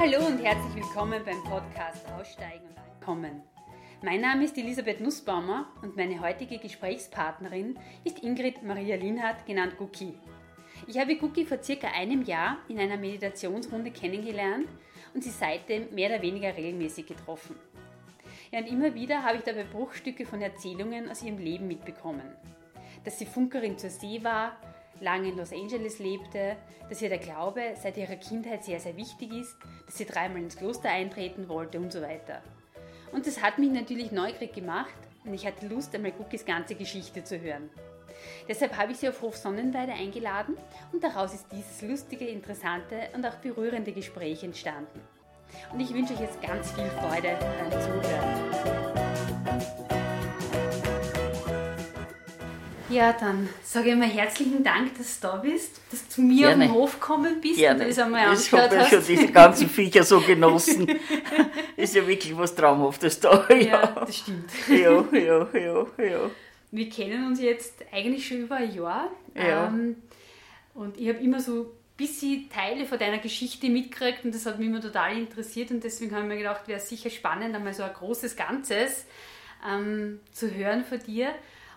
[0.00, 3.42] hallo und herzlich willkommen beim Podcast Aussteigen und Ankommen.
[4.00, 10.14] Mein Name ist Elisabeth Nussbaumer und meine heutige Gesprächspartnerin ist Ingrid Maria Linhardt, genannt Guki.
[10.86, 14.68] Ich habe Guki vor circa einem Jahr in einer Meditationsrunde kennengelernt
[15.12, 17.56] und sie seitdem mehr oder weniger regelmäßig getroffen.
[18.52, 22.34] Ja, und immer wieder habe ich dabei Bruchstücke von Erzählungen aus ihrem Leben mitbekommen.
[23.04, 24.56] Dass sie Funkerin zur See war,
[25.00, 26.56] lange in Los Angeles lebte,
[26.88, 30.56] dass ihr der Glaube seit ihrer Kindheit sehr, sehr wichtig ist, dass sie dreimal ins
[30.56, 32.42] Kloster eintreten wollte und so weiter.
[33.12, 34.94] Und das hat mich natürlich neugierig gemacht
[35.24, 37.70] und ich hatte Lust, einmal Cookies ganze Geschichte zu hören.
[38.48, 40.56] Deshalb habe ich sie auf Hof Sonnenweide eingeladen
[40.92, 45.00] und daraus ist dieses lustige, interessante und auch berührende Gespräch entstanden.
[45.72, 48.40] Und ich wünsche euch jetzt ganz viel Freude beim Zuhören.
[52.90, 56.48] Ja, dann sage ich mal herzlichen Dank, dass du da bist, dass du zu mir
[56.48, 56.64] Gerne.
[56.64, 57.84] auf den Hof gekommen bist Gerne.
[57.84, 60.88] und das einmal Ich habe ja schon diese ganzen Viecher so genossen.
[61.76, 63.46] ist ja wirklich was Traumhaftes da.
[63.50, 64.50] Ja, ja das stimmt.
[64.68, 66.30] Ja, ja, ja, ja.
[66.72, 69.08] Wir kennen uns jetzt eigentlich schon über ein Jahr.
[69.36, 69.68] Ja.
[69.68, 69.96] Ähm,
[70.74, 74.58] und ich habe immer so ein bisschen Teile von deiner Geschichte mitgekriegt und das hat
[74.58, 77.84] mich immer total interessiert und deswegen habe ich mir gedacht, wäre sicher spannend, einmal so
[77.84, 79.04] ein großes Ganzes
[79.68, 81.30] ähm, zu hören von dir.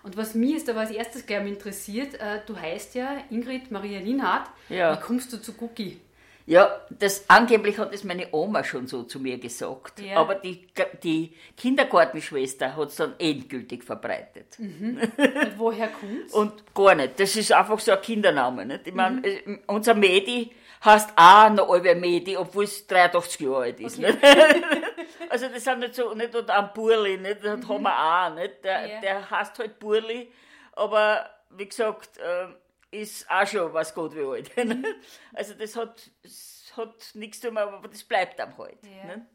[0.03, 3.99] Und was mich jetzt aber als erstes gleich interessiert, äh, du heißt ja Ingrid Maria
[3.99, 4.49] Linhardt.
[4.69, 4.95] Ja.
[4.95, 5.99] Wie kommst du zu Gucki?
[6.45, 10.01] Ja, das angeblich hat es meine Oma schon so zu mir gesagt.
[10.01, 10.17] Ja.
[10.17, 10.67] Aber die,
[11.01, 14.59] die Kindergartenschwester hat es dann endgültig verbreitet.
[14.59, 14.99] Mhm.
[14.99, 16.33] Und woher kommt es?
[16.33, 17.17] Und gar nicht.
[17.19, 18.65] Das ist einfach so ein Kindername.
[18.65, 18.87] Nicht?
[18.87, 19.59] Ich meine, mhm.
[19.67, 20.51] unser Medi
[20.83, 23.99] heißt auch noch Albe Medi, obwohl es 83 Jahre alt ist.
[23.99, 24.13] Okay.
[25.29, 27.43] also das sind nicht so, nicht ein Burli, nicht?
[27.43, 27.69] das mhm.
[27.69, 28.35] haben wir auch.
[28.35, 28.63] Nicht?
[28.65, 29.01] Der, ja.
[29.01, 30.29] der heißt halt Burli,
[30.73, 32.47] aber wie gesagt, äh,
[32.93, 34.51] ist auch schon was Gott wie alt.
[34.63, 34.85] Mhm.
[35.33, 38.79] also das hat, das hat nichts zu tun, aber das bleibt am halt.
[38.83, 39.25] Ja.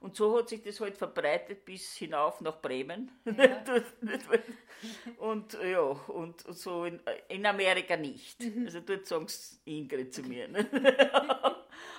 [0.00, 3.10] Und so hat sich das halt verbreitet bis hinauf nach Bremen.
[3.24, 3.64] Ja.
[5.18, 8.40] und ja, und, so in, in Amerika nicht.
[8.40, 8.66] Mhm.
[8.66, 10.48] Also dort sagen sie Ingrid zu mir.
[10.48, 10.68] Ne?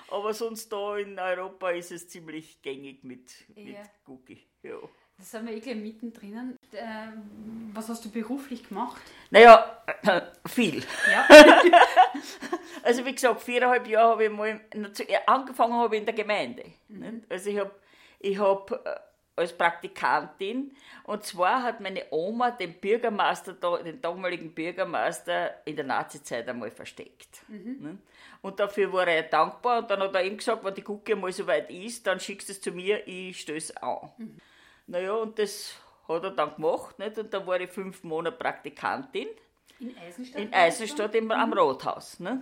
[0.09, 3.83] Aber sonst da in Europa ist es ziemlich gängig mit, mit ja.
[4.05, 4.47] Cookie.
[4.63, 4.77] Ja.
[5.17, 6.57] Das sind wir eh gleich mittendrin.
[6.73, 9.01] Ähm, was hast du beruflich gemacht?
[9.31, 10.83] Naja, äh, viel.
[11.11, 11.27] Ja.
[12.83, 14.61] also wie gesagt, viereinhalb Jahre habe ich mal,
[15.25, 16.65] angefangen habe ich in der Gemeinde.
[16.87, 17.23] Mhm.
[17.29, 17.71] Also ich habe
[18.19, 18.95] ich hab äh,
[19.35, 23.53] als Praktikantin und zwar hat meine Oma den Bürgermeister,
[23.83, 27.41] den damaligen Bürgermeister in der Nazizeit einmal versteckt.
[27.47, 27.99] Mhm.
[28.41, 31.31] Und dafür war er dankbar und dann hat er ihm gesagt, wenn die Gucke mal
[31.31, 34.11] so weit ist, dann schickst du es zu mir, ich stöße an.
[34.17, 34.37] Mhm.
[34.87, 35.75] Naja, und das
[36.07, 36.97] hat er dann gemacht.
[36.99, 37.17] Nicht?
[37.17, 39.27] Und dann war ich fünf Monate Praktikantin.
[39.79, 40.41] In Eisenstadt?
[40.41, 41.57] In Eisenstadt im, am mhm.
[41.57, 42.19] Rathaus.
[42.19, 42.41] Ne?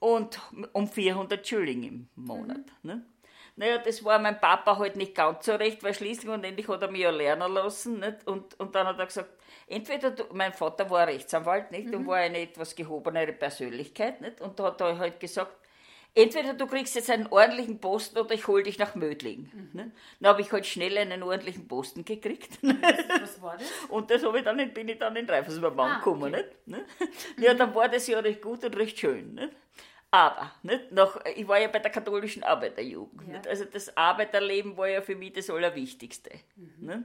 [0.00, 0.40] Und
[0.72, 2.58] um 400 Schilling im Monat.
[2.82, 2.90] Mhm.
[2.90, 3.02] Ne?
[3.56, 6.80] Naja, das war mein Papa halt nicht ganz so recht, weil schließlich und endlich hat
[6.80, 7.98] er mich ja lernen lassen.
[7.98, 8.26] Nicht?
[8.26, 9.30] Und, und dann hat er gesagt,
[9.66, 11.94] entweder du, mein Vater war Rechtsanwalt nicht, mhm.
[11.94, 14.20] und war eine etwas gehobenere Persönlichkeit.
[14.20, 14.40] Nicht?
[14.40, 15.56] Und da hat er halt gesagt,
[16.14, 19.50] entweder du kriegst jetzt einen ordentlichen Posten oder ich hole dich nach Mödling.
[19.52, 19.70] Mhm.
[19.72, 19.92] Ne?
[20.20, 22.58] Dann habe ich halt schnell einen ordentlichen Posten gekriegt.
[22.62, 22.72] Was,
[23.22, 23.68] was war das?
[23.88, 26.34] Und das ich dann, bin ich dann in Dreifelsbergbahn ah, gekommen.
[26.34, 26.44] Okay.
[26.66, 26.68] Nicht?
[26.68, 26.84] Ne?
[27.38, 29.34] Ja, dann war das ja recht gut und recht schön.
[29.34, 29.52] Nicht?
[30.10, 30.90] Aber, nicht?
[30.90, 33.44] Nach, ich war ja bei der katholischen Arbeiterjugend.
[33.44, 33.50] Ja.
[33.50, 36.30] Also das Arbeiterleben war ja für mich das Allerwichtigste.
[36.56, 37.04] Mhm.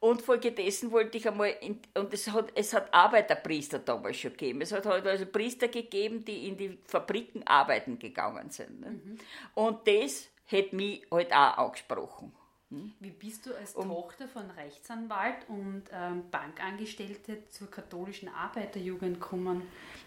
[0.00, 4.62] Und folgedessen wollte ich einmal, in, und es hat, es hat Arbeiterpriester damals schon gegeben.
[4.62, 8.80] Es hat halt also Priester gegeben, die in die Fabriken arbeiten gegangen sind.
[8.80, 8.90] Ne?
[8.90, 9.18] Mhm.
[9.54, 12.32] Und das hätte mich halt auch angesprochen.
[12.70, 12.92] Hm?
[13.00, 19.62] Wie bist du als um, Tochter von Rechtsanwalt und ähm, Bankangestellte zur katholischen Arbeiterjugend gekommen?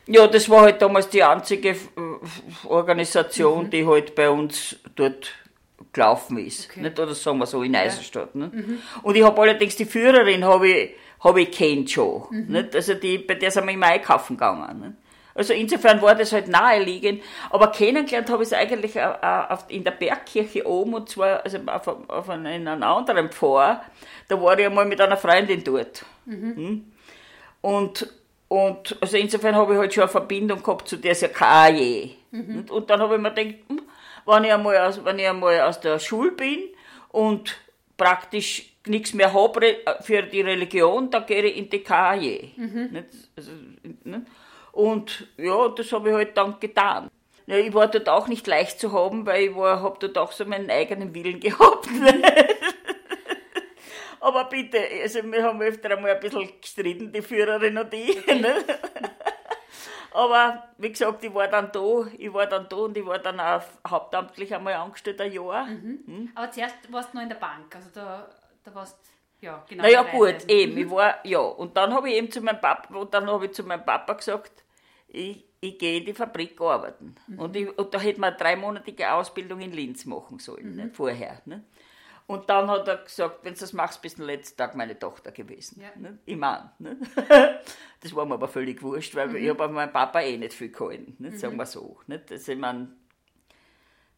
[0.07, 3.69] Ja, das war halt damals die einzige äh, Organisation, mhm.
[3.69, 5.33] die halt bei uns dort
[5.91, 6.69] gelaufen ist.
[6.69, 6.81] Okay.
[6.81, 6.99] Nicht?
[6.99, 8.29] Oder sagen wir so, in Eisenstadt.
[8.33, 8.47] Ja.
[8.47, 8.79] Mhm.
[9.01, 12.23] Und ich habe allerdings die Führerin habe ich, hab ich kennt schon.
[12.29, 12.45] Mhm.
[12.47, 12.75] Nicht?
[12.75, 14.79] Also die, bei der sind wir immer einkaufen gegangen.
[14.79, 14.93] Nicht?
[15.35, 17.23] Also insofern war das halt naheliegend.
[17.49, 18.95] Aber kennengelernt habe ich es eigentlich
[19.69, 21.59] in der Bergkirche oben und zwar also
[22.07, 23.83] auf, einen, in einem anderen Pfarr.
[24.27, 26.05] Da war ich einmal mit einer Freundin dort.
[26.25, 26.55] Mhm.
[26.55, 26.91] Hm?
[27.61, 28.13] Und,
[28.47, 32.15] und also insofern habe ich halt schon eine Verbindung gehabt zu dieser KAJ.
[32.31, 32.57] Mhm.
[32.57, 33.81] Und, und dann habe ich mir gedacht, hm,
[34.25, 36.59] wenn ich einmal aus, wenn ich einmal aus der Schule bin
[37.09, 37.55] und
[37.97, 42.51] praktisch nichts mehr habe für die Religion, dann gehe ich in die KAJ.
[42.55, 43.05] Mhm.
[43.35, 43.51] Also,
[44.71, 47.09] und ja, das habe ich halt dann getan.
[47.45, 50.45] Ja, ich war dort auch nicht leicht zu haben, weil ich habe dort auch so
[50.45, 51.87] meinen eigenen Willen gehabt.
[54.19, 58.17] Aber bitte, also wir haben öfter einmal ein bisschen gestritten, die Führerin und ich.
[60.13, 63.39] Aber wie gesagt, ich war dann da, ich war dann da und ich war dann
[63.39, 65.65] auch hauptamtlich einmal angestellt, ein Jahr.
[65.65, 66.03] Mhm.
[66.05, 66.31] Mhm.
[66.35, 68.29] Aber zuerst warst du noch in der Bank, also da,
[68.63, 68.97] da warst
[69.41, 69.83] ja, genau.
[69.83, 71.39] Naja, gut, eben, ich war, ja.
[71.39, 74.13] Und dann habe ich eben zu meinem Papa, und dann habe ich zu meinem Papa
[74.13, 74.63] gesagt,
[75.09, 77.15] ich, ich gehe in die Fabrik arbeiten.
[77.27, 77.39] Mhm.
[77.39, 80.75] Und, ich, und da hätte man eine dreimonatige Ausbildung in Linz machen sollen, mhm.
[80.75, 81.41] ne, vorher.
[81.43, 81.65] Ne?
[82.33, 84.97] Und dann hat er gesagt, wenn du das machst, bist du den letzten Tag meine
[84.97, 85.79] Tochter gewesen.
[85.79, 85.89] Ja.
[85.95, 86.17] Ne?
[86.25, 86.97] Ich meine, ne?
[87.99, 89.35] das war mir aber völlig wurscht, weil mhm.
[89.35, 91.37] ich habe meinem Papa eh nicht viel gehalten, ne?
[91.37, 91.99] sagen wir so.
[92.07, 92.23] Ne?
[92.27, 92.91] Also ich mein,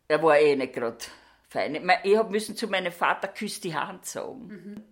[0.07, 1.00] er war eh nicht gerade
[1.50, 1.75] fein.
[2.03, 4.47] Ich habe müssen zu meinem Vater küss die Hand sagen.
[4.47, 4.83] Mhm.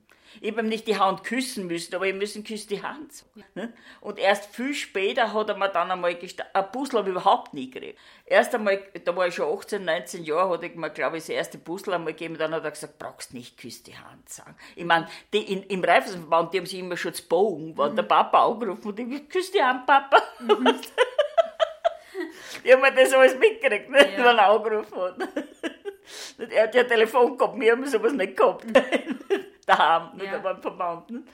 [0.42, 3.26] Ich habe ihm nicht die Hand küssen müssen, aber ich müssen küssen die Hand.
[3.56, 3.74] Ne?
[4.02, 6.54] Und erst viel später hat er mir dann einmal gestanden.
[6.54, 8.00] Ein Puzzle habe ich überhaupt nie gekriegt.
[8.26, 11.30] Erst einmal, da war ich schon 18, 19 Jahre, hat er mir, glaube ich, das
[11.30, 12.38] erste Puzzle einmal gegeben.
[12.38, 14.56] Dann hat er gesagt, brauchst nicht küss die Hand sagen.
[14.76, 17.96] Ich meine, die in, im Reifenverband, die haben sich immer schon zu bogen, wenn mhm.
[17.96, 20.22] der Papa angerufen hat, ich küss die Hand, Papa.
[20.40, 20.68] Mhm.
[22.64, 24.00] ich habe mir das alles mitgekriegt, ne?
[24.00, 24.18] ja.
[24.18, 25.16] wenn er angerufen hat.
[26.52, 28.66] er hat ja Telefon gehabt, wir haben sowas nicht gehabt.
[29.66, 30.40] Daheim, nicht ja.
[30.40, 31.28] beim Verwandten.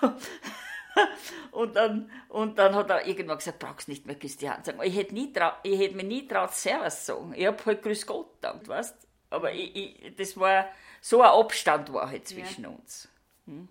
[1.52, 4.80] und, dann, und dann hat er irgendwann gesagt, brauchst nicht mehr Christian sagen.
[4.82, 7.34] Ich hätte, nie trau, ich hätte mir nie traut, Servus sagen.
[7.36, 8.96] Ich habe halt Grüß Gott gedacht, weißt
[9.30, 10.68] Aber ich, ich, das war,
[11.00, 12.70] so ein Abstand war halt zwischen ja.
[12.70, 13.08] uns.
[13.46, 13.68] Hm?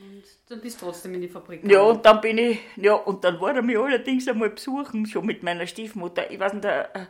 [0.00, 1.74] Und dann bist du trotzdem in die Fabrik gegangen.
[1.74, 5.26] Ja, und dann bin ich, ja, und dann war er mich allerdings einmal besuchen, schon
[5.26, 6.30] mit meiner Stiefmutter.
[6.30, 7.06] Ich weiß nicht, der, äh,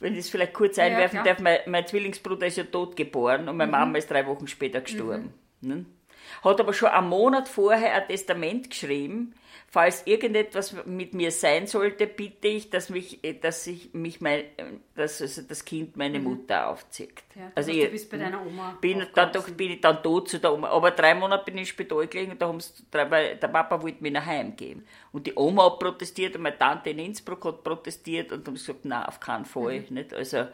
[0.00, 3.48] wenn ich es vielleicht kurz einwerfen ja, darf, mein, mein, Zwillingsbruder ist ja tot geboren
[3.48, 3.78] und meine mhm.
[3.78, 5.34] Mama ist drei Wochen später gestorben.
[5.60, 5.68] Mhm.
[5.68, 5.84] Ne?
[6.42, 9.34] Hat aber schon einen Monat vorher ein Testament geschrieben,
[9.70, 14.44] falls irgendetwas mit mir sein sollte, bitte ich, dass mich, dass ich mich mein,
[14.94, 16.24] dass also das Kind meine mhm.
[16.24, 17.22] Mutter aufzieht.
[17.34, 18.78] Ja, also ich, du bist bei deiner Oma.
[18.80, 20.68] Bin, dann, doch, bin ich dann tot zu der Oma.
[20.68, 22.56] Aber drei Monate bin ich Spital gelegen und da
[22.90, 24.86] drei, der Papa wollte mich nach Hause geben.
[25.12, 28.86] Und die Oma hat protestiert und meine Tante in Innsbruck hat protestiert und haben gesagt,
[28.86, 29.80] nein, auf keinen Fall.
[29.80, 29.94] Mhm.
[29.94, 30.14] Nicht?
[30.14, 30.48] Also, äh,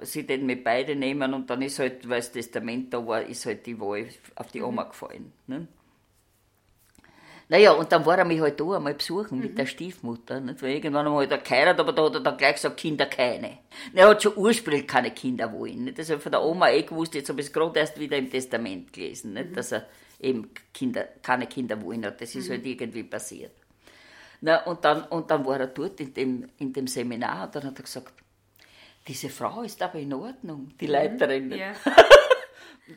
[0.00, 3.44] sie den mit beide nehmen und dann ist halt, weil das Testament da war, ist
[3.44, 4.64] halt die Wahl auf die mhm.
[4.66, 5.30] Oma gefallen.
[5.46, 5.68] Ne?
[7.50, 9.42] Naja, und dann war er mich halt da einmal besuchen mhm.
[9.42, 10.38] mit der Stiefmutter.
[10.38, 10.62] Nicht?
[10.62, 13.58] Weil irgendwann einmal hat er geheiratet, aber da hat er dann gleich gesagt, Kinder keine.
[13.92, 15.82] Er hat schon ursprünglich keine Kinder wollen.
[15.82, 15.98] Nicht?
[15.98, 18.16] Das habe ich von der Oma eh gewusst, jetzt habe ich es gerade erst wieder
[18.16, 19.50] im Testament gelesen, nicht?
[19.50, 19.54] Mhm.
[19.54, 19.86] dass er
[20.20, 22.20] eben Kinder, keine Kinder wollen hat.
[22.20, 22.52] Das ist mhm.
[22.52, 23.52] halt irgendwie passiert.
[24.42, 27.64] Na, und, dann, und dann war er dort in dem, in dem Seminar und dann
[27.64, 28.12] hat er gesagt,
[29.08, 30.92] diese Frau ist aber in Ordnung, die mhm.
[30.92, 31.50] Leiterin.
[31.50, 31.72] Ja.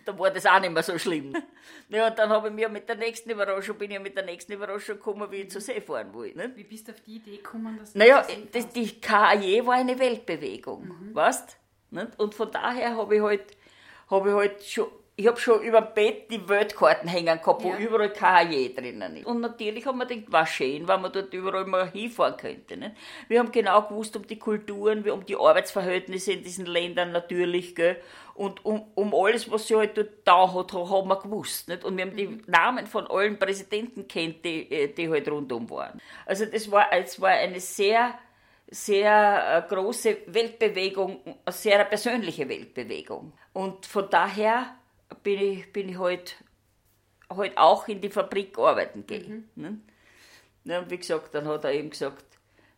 [0.05, 1.33] da war das auch nicht mehr so schlimm.
[1.89, 4.53] Ja, und dann habe ich mir mit der nächsten Überraschung, bin ich mit der nächsten
[4.53, 6.37] Überraschung gekommen, wie ich zur See fahren wollte.
[6.37, 6.55] Nicht?
[6.55, 10.87] Wie bist du auf die Idee gekommen, dass Naja, das, die KAJ war eine Weltbewegung,
[10.87, 11.15] mhm.
[11.15, 11.57] weißt
[11.91, 12.19] nicht?
[12.19, 13.57] Und von daher habe ich halt,
[14.09, 17.77] habe ich halt schon ich habe schon über Bett die Weltkarten hängen gehabt, wo ja.
[17.77, 19.27] überall KHJ drinnen ist.
[19.27, 22.77] Und natürlich haben wir gedacht, war schön, wenn man dort überall mal hinfahren könnte.
[22.77, 22.95] Nicht?
[23.27, 27.97] Wir haben genau gewusst um die Kulturen, um die Arbeitsverhältnisse in diesen Ländern natürlich, gell?
[28.33, 31.67] und um, um alles, was sie halt dort da hat, haben wir gewusst.
[31.67, 31.83] Nicht?
[31.83, 32.43] Und wir haben die mhm.
[32.47, 36.01] Namen von allen Präsidenten kennt, die, äh, die halt rundum waren.
[36.25, 38.17] Also das war, es war eine sehr
[38.67, 43.33] sehr äh, große Weltbewegung, eine sehr persönliche Weltbewegung.
[43.53, 44.75] Und von daher
[45.21, 46.37] bin ich, bin ich halt,
[47.29, 49.49] halt auch in die Fabrik arbeiten gehen.
[49.55, 49.81] Mhm.
[50.63, 50.79] Ne?
[50.79, 52.25] Und wie gesagt, dann hat er eben gesagt,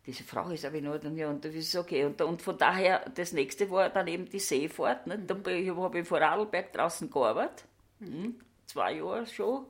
[0.06, 2.04] diese Frau ist aber in Ordnung, ja, und das ist okay.
[2.04, 5.06] Und, und von daher, das nächste war dann eben die Seefahrt.
[5.06, 5.18] Ne?
[5.18, 5.26] Mhm.
[5.26, 7.64] Da habe ich in Vorarlberg draußen gearbeitet,
[7.98, 8.36] mhm.
[8.66, 9.66] Zwei Jahre schon.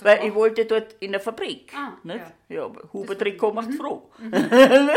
[0.00, 1.72] Weil ich wollte dort in der Fabrik.
[1.74, 2.24] Ah, nicht?
[2.48, 3.76] Ja, ja Huber-Trikot macht mhm.
[3.76, 4.10] froh.
[4.18, 4.32] Mhm.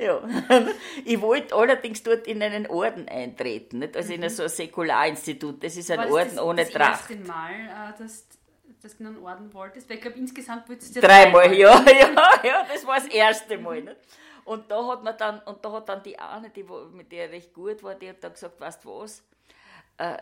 [0.00, 0.22] ja.
[1.04, 3.96] Ich wollte allerdings dort in einen Orden eintreten, nicht?
[3.96, 4.22] also mhm.
[4.22, 5.62] in so ein Säkularinstitut.
[5.64, 7.04] Das ist ein War Orden das ohne das Tracht.
[7.04, 8.26] Das erste Mal, äh, dass,
[8.82, 9.88] dass du einen Orden wolltest?
[9.88, 11.52] Weil ich glaube, insgesamt wolltest du ja dreimal.
[11.54, 13.82] ja, ja, ja, das war das erste Mal.
[13.82, 13.96] Nicht?
[14.44, 17.32] Und da hat man dann, und da hat dann die eine, die, mit der ich
[17.32, 19.22] recht gut war, die hat dann gesagt, weißt du was,
[19.98, 20.16] äh,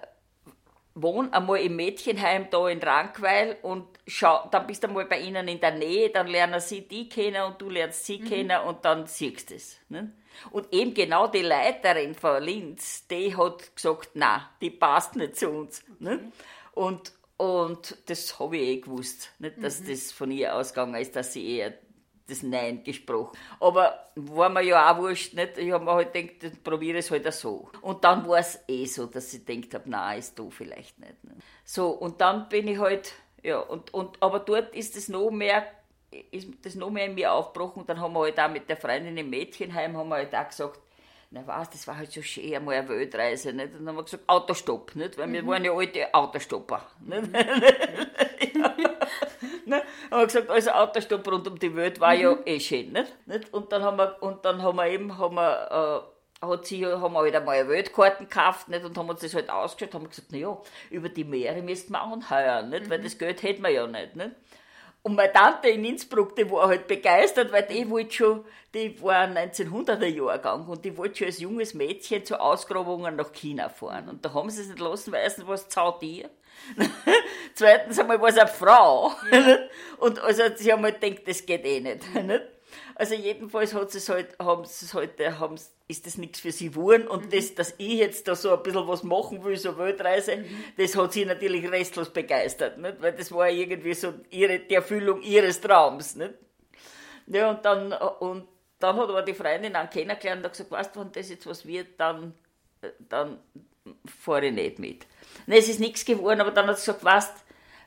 [0.97, 5.47] wohn einmal im Mädchenheim da in Rankweil und schau, dann bist du einmal bei ihnen
[5.47, 8.25] in der Nähe, dann lernen sie die kennen und du lernst sie mhm.
[8.25, 9.79] kennen und dann siehst du es.
[9.91, 10.13] Ne?
[10.51, 15.51] Und eben genau die Leiterin von Linz, die hat gesagt, na, die passt nicht zu
[15.51, 15.85] uns.
[15.99, 16.17] Ne?
[16.17, 16.33] Ne?
[16.73, 19.89] Und, und das habe ich eh gewusst, nicht, dass mhm.
[19.89, 21.75] das von ihr ausgegangen ist, dass sie eher
[22.29, 23.37] das Nein gesprochen.
[23.61, 25.59] Aber war mir ja auch wurscht, nicht?
[25.59, 27.69] Ich habe mir halt gedacht, probiere es halt auch so.
[27.83, 31.23] Und dann war es eh so, dass ich gedacht habe, nein, ist du vielleicht nicht.
[31.25, 31.37] nicht.
[31.65, 35.67] So, und dann bin ich halt, ja, und, und, aber dort ist es noch mehr,
[36.31, 37.83] ist das noch mehr in mir aufgebrochen.
[37.83, 40.49] Und dann haben wir halt auch mit der Freundin im Mädchenheim, haben wir halt auch
[40.49, 40.81] gesagt,
[41.31, 43.73] na was, das war halt so schön, einmal eine Weltreise, nicht?
[43.73, 45.19] Und dann haben wir gesagt, Autostopp, nicht?
[45.19, 45.33] Weil mhm.
[45.33, 47.27] wir waren ja alte Autostopper, nicht?
[47.27, 47.35] Mhm.
[48.55, 48.75] ja.
[49.67, 49.83] Ne?
[50.11, 52.21] haben wir gesagt, also Autostopp rund um die Welt war mhm.
[52.21, 53.27] ja eh schön, nicht?
[53.27, 53.53] nicht?
[53.53, 56.05] Und dann haben wir, und dann haben wir eben, haben wir,
[56.43, 58.85] äh, hat sie, haben wir halt einmal Weltkarten gekauft, nicht?
[58.85, 60.57] Und haben uns das halt ausgeschaut, haben gesagt, naja,
[60.91, 62.71] über die Meere müssten wir anheuern?
[62.71, 62.91] Mhm.
[62.91, 64.33] Weil das Geld hätten wir ja nicht, nicht?
[65.07, 68.45] Und meine Tante in Innsbruck, die war halt begeistert, weil die wollte schon,
[68.75, 73.69] die war 1900er Jahrgang und die wollte schon als junges Mädchen zu Ausgrabungen nach China
[73.69, 74.09] fahren.
[74.09, 76.29] Und da haben sie es nicht lassen, weil erstens war es zaut ihr.
[77.55, 79.13] Zweitens einmal war es eine Frau.
[79.31, 79.59] Ja.
[79.99, 82.05] Und also sie haben halt gedacht, das geht eh nicht.
[82.99, 87.07] Also jedenfalls hat es halt, haben sie halt, haben, ist das nichts für sie geworden
[87.07, 87.31] und mhm.
[87.31, 90.65] das, dass ich jetzt da so ein bisschen was machen will, so Weltreise, mhm.
[90.79, 93.01] das hat sie natürlich restlos begeistert, nicht?
[93.01, 96.17] weil das war irgendwie so ihre, die Erfüllung ihres Traums.
[96.17, 96.35] Nicht?
[97.27, 98.49] Ja, und dann, und
[98.79, 101.67] dann hat aber die Freundin auch kennengelernt und gesagt, weißt du, wenn das jetzt was
[101.67, 102.33] wird, dann,
[103.11, 103.41] dann
[104.21, 105.07] fahre ich nicht mit.
[105.47, 107.33] Und es ist nichts geworden, aber dann hat sie gesagt, weißt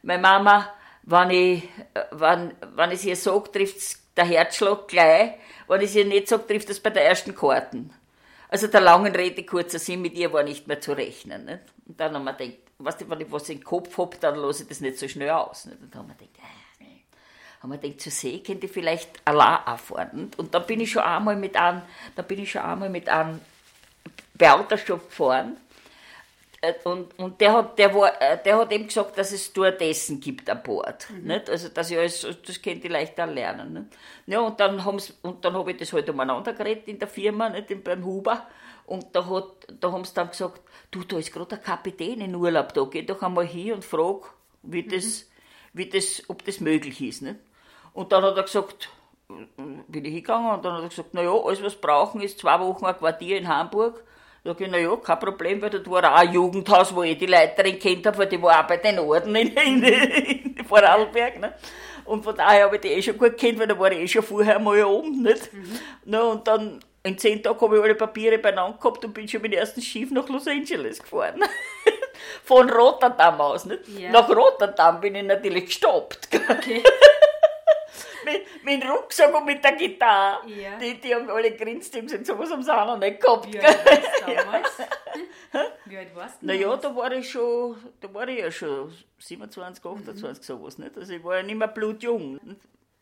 [0.03, 1.63] meine Mama, wenn ich,
[2.11, 5.33] wenn, wenn ich sie sage, trifft der Herzschlag gleich.
[5.67, 7.93] Wenn ich sie nicht sage, trifft es bei der ersten Karten.
[8.49, 11.45] Also der langen Rede kurzer Sinn, mit ihr war nicht mehr zu rechnen.
[11.45, 11.61] Nicht?
[11.87, 14.63] Und dann haben wir gedacht, weißt du, wenn ich was den Kopf habe, dann lasse
[14.63, 15.65] ich das nicht so schnell aus.
[15.65, 15.81] Nicht?
[15.81, 16.43] Und dann haben wir gedacht,
[16.79, 20.31] äh, haben wir gedacht, zur See könnte ich vielleicht allein fahren.
[20.37, 21.83] Und dann bin ich schon einmal mit einem,
[22.15, 23.39] dann bin ich schon einmal mit einem
[24.37, 25.57] gefahren
[26.83, 30.49] und, und der hat, der war, äh, der hat eben gesagt, dass es Stewardessen gibt
[30.49, 31.09] an Bord.
[31.09, 31.27] Mhm.
[31.27, 31.49] Nicht?
[31.49, 33.73] Also, dass ich alles, das könnt ihr leichter lernen.
[33.73, 33.85] Nicht?
[34.27, 37.49] Ja, und dann, haben's, und dann habe ich das halt umeinander geredet in der Firma,
[37.49, 37.83] nicht?
[37.83, 38.45] beim Huber.
[38.85, 40.61] Und da, hat, da haben sie dann gesagt,
[40.91, 44.33] du, da ist gerade der Kapitän in Urlaub da, geh doch einmal hin und frag,
[44.63, 44.89] wie mhm.
[44.89, 45.29] das,
[45.73, 47.21] wie das, ob das möglich ist.
[47.21, 47.39] Nicht?
[47.93, 48.89] Und dann hat er gesagt,
[49.27, 52.85] bin ich hingegangen und dann hat er gesagt, naja, alles was brauchen ist zwei Wochen
[52.85, 54.03] ein Quartier in Hamburg
[54.43, 57.77] Sag ich, naja, kein Problem, weil dort war auch ein Jugendhaus, wo ich die Leiterin
[57.77, 61.39] kennt habe, weil die war auch bei den Orden in, in, in Vorarlberg.
[61.39, 61.53] Ne?
[62.05, 64.07] Und von daher habe ich die eh schon gut kennt, weil da war ich eh
[64.07, 65.21] schon vorher mal oben.
[65.21, 65.51] Nicht?
[65.53, 65.79] Mhm.
[66.05, 69.41] Na, und dann in zehn Tagen habe ich alle Papiere beieinander gehabt und bin schon
[69.41, 71.43] mit dem ersten Schiff nach Los Angeles gefahren.
[72.43, 73.65] Von Rotterdam aus.
[73.65, 73.87] Nicht?
[73.97, 74.11] Ja.
[74.11, 76.29] Nach Rotterdam bin ich natürlich gestoppt.
[76.49, 76.83] Okay.
[78.25, 80.47] mit, mit dem Rucksack und mit der Gitarre.
[80.47, 80.77] Ja.
[80.77, 83.51] Die, die haben alle grinst, die haben sowas auch noch nicht gehabt.
[83.51, 83.79] Wie alt
[84.25, 84.69] damals?
[85.85, 86.45] Wie alt warst du?
[86.45, 90.43] Naja, da war ich schon, da war ich ja schon 27, 28, mhm.
[90.43, 90.77] sowas.
[90.77, 90.97] Nicht?
[90.97, 92.39] Also ich war ja nicht mehr blutjung.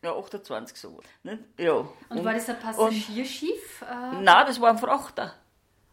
[0.02, 1.04] Ja, 28 sowas.
[1.22, 1.38] Nicht?
[1.58, 1.72] Ja.
[1.72, 3.82] Und, und war das ein Passagierschiff?
[3.82, 4.20] Äh?
[4.20, 5.34] Nein, das war ein Frachter.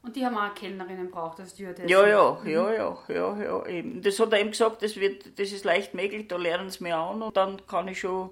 [0.06, 1.90] Und die haben auch Kellnerinnen braucht, das Stewardess.
[1.90, 2.50] Ja, ja, mhm.
[2.50, 4.04] ja, ja, ja, ja, eben.
[4.04, 6.96] Das hat er eben gesagt, das, wird, das ist leicht möglich, da lernen sie mir
[6.96, 8.30] an und dann kann ich schon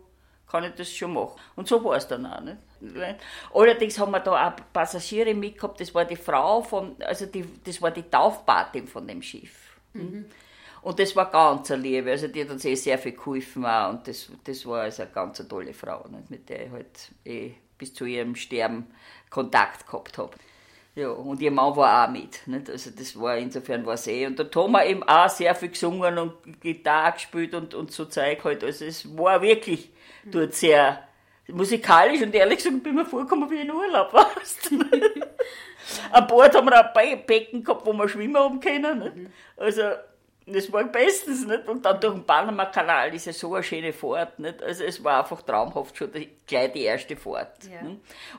[0.47, 1.39] kann ich das schon machen.
[1.55, 2.41] Und so war es dann auch.
[2.41, 2.57] Nicht?
[3.53, 7.81] Allerdings haben wir da auch Passagiere mitgehabt, das war die Frau von, also die, das
[7.81, 9.77] war die Taufpatin von dem Schiff.
[9.93, 10.25] Mhm.
[10.81, 13.91] Und das war ganz eine Liebe, also die hat uns eh sehr viel geholfen auch
[13.91, 16.29] und das, das war also eine ganz tolle Frau, nicht?
[16.29, 18.87] mit der ich halt eh bis zu ihrem Sterben
[19.29, 20.33] Kontakt gehabt habe.
[20.95, 22.45] Ja, und ihr Mann war auch mit.
[22.47, 22.69] Nicht?
[22.69, 24.27] Also das war insofern war es eh.
[24.27, 28.43] Und der Thomas eben auch sehr viel gesungen und Gitarre gespielt und, und so Zeug
[28.43, 28.63] halt.
[28.63, 29.89] Also es war wirklich
[30.25, 31.07] dort sehr
[31.47, 34.71] musikalisch und ehrlich gesagt bin mir vorgekommen wie in Urlaub, weißt
[36.11, 38.99] An Bord haben wir ein Becken gehabt, wo wir schwimmen haben können.
[38.99, 39.15] Nicht?
[39.15, 39.33] Mhm.
[39.57, 39.81] Also
[40.45, 41.67] das war bestens, nicht?
[41.67, 44.61] Und dann durch den Panama-Kanal ist ja so eine schöne Fahrt, nicht?
[44.61, 47.63] Also es war einfach traumhaft schon die, gleich die erste Fahrt.
[47.65, 47.87] Ja.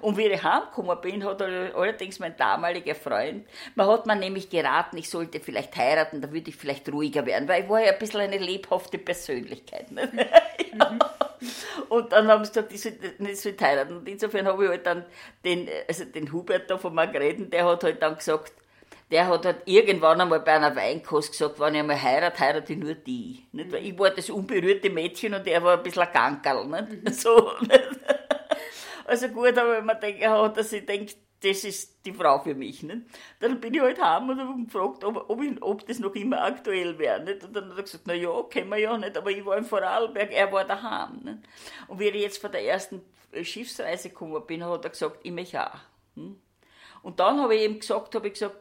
[0.00, 4.98] Und wie ich heimgekommen bin, hat allerdings mein damaliger Freund, man hat mir nämlich geraten,
[4.98, 7.98] ich sollte vielleicht heiraten, da würde ich vielleicht ruhiger werden, weil ich war ja ein
[7.98, 9.90] bisschen eine lebhafte Persönlichkeit.
[9.90, 10.12] Nicht?
[10.78, 10.90] ja.
[10.90, 10.98] mhm.
[11.88, 13.96] Und dann haben sie gesagt, ich soll nicht heiraten.
[13.96, 15.04] Und insofern habe ich halt dann
[15.44, 18.52] den, also den Hubert da von Margrethen, der hat halt dann gesagt,
[19.10, 22.78] der hat halt irgendwann einmal bei einer Weinkost gesagt, wenn ich einmal heirate, heirate ich
[22.78, 23.46] nur die.
[23.52, 23.70] Nicht?
[23.70, 26.66] Weil ich war das unberührte Mädchen und er war ein bisschen ein Gankerl.
[26.66, 27.04] Nicht?
[27.04, 27.12] Mhm.
[27.12, 28.00] So, nicht?
[29.06, 32.54] Also gut, aber wenn man denkt, hat er sich denkt, das ist die Frau für
[32.54, 32.82] mich.
[32.82, 33.02] Nicht?
[33.40, 36.42] Dann bin ich halt heim und habe gefragt, ob, ob, ich, ob, das noch immer
[36.42, 37.22] aktuell wäre.
[37.22, 37.44] Nicht?
[37.44, 39.64] Und dann hat er gesagt, na ja, kennen wir ja nicht, aber ich war in
[39.64, 41.20] Vorarlberg, er war daheim.
[41.22, 41.38] Nicht?
[41.88, 43.02] Und wie ich jetzt von der ersten
[43.42, 45.78] Schiffsreise gekommen bin, hat er gesagt, ich mich auch.
[46.14, 46.40] Hm?
[47.02, 48.56] Und dann habe ich ihm gesagt, habe ich gesagt,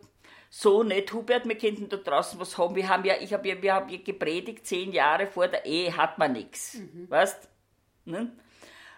[0.50, 2.76] so nicht, Hubert, wir könnten da draußen was haben.
[2.76, 5.96] Wir haben ja, ich habe ja, wir haben ja gepredigt, zehn Jahre vor der Ehe
[5.96, 6.76] hat man nichts.
[6.76, 7.10] Mhm.
[7.10, 7.50] Weißt?
[8.06, 8.32] Ne?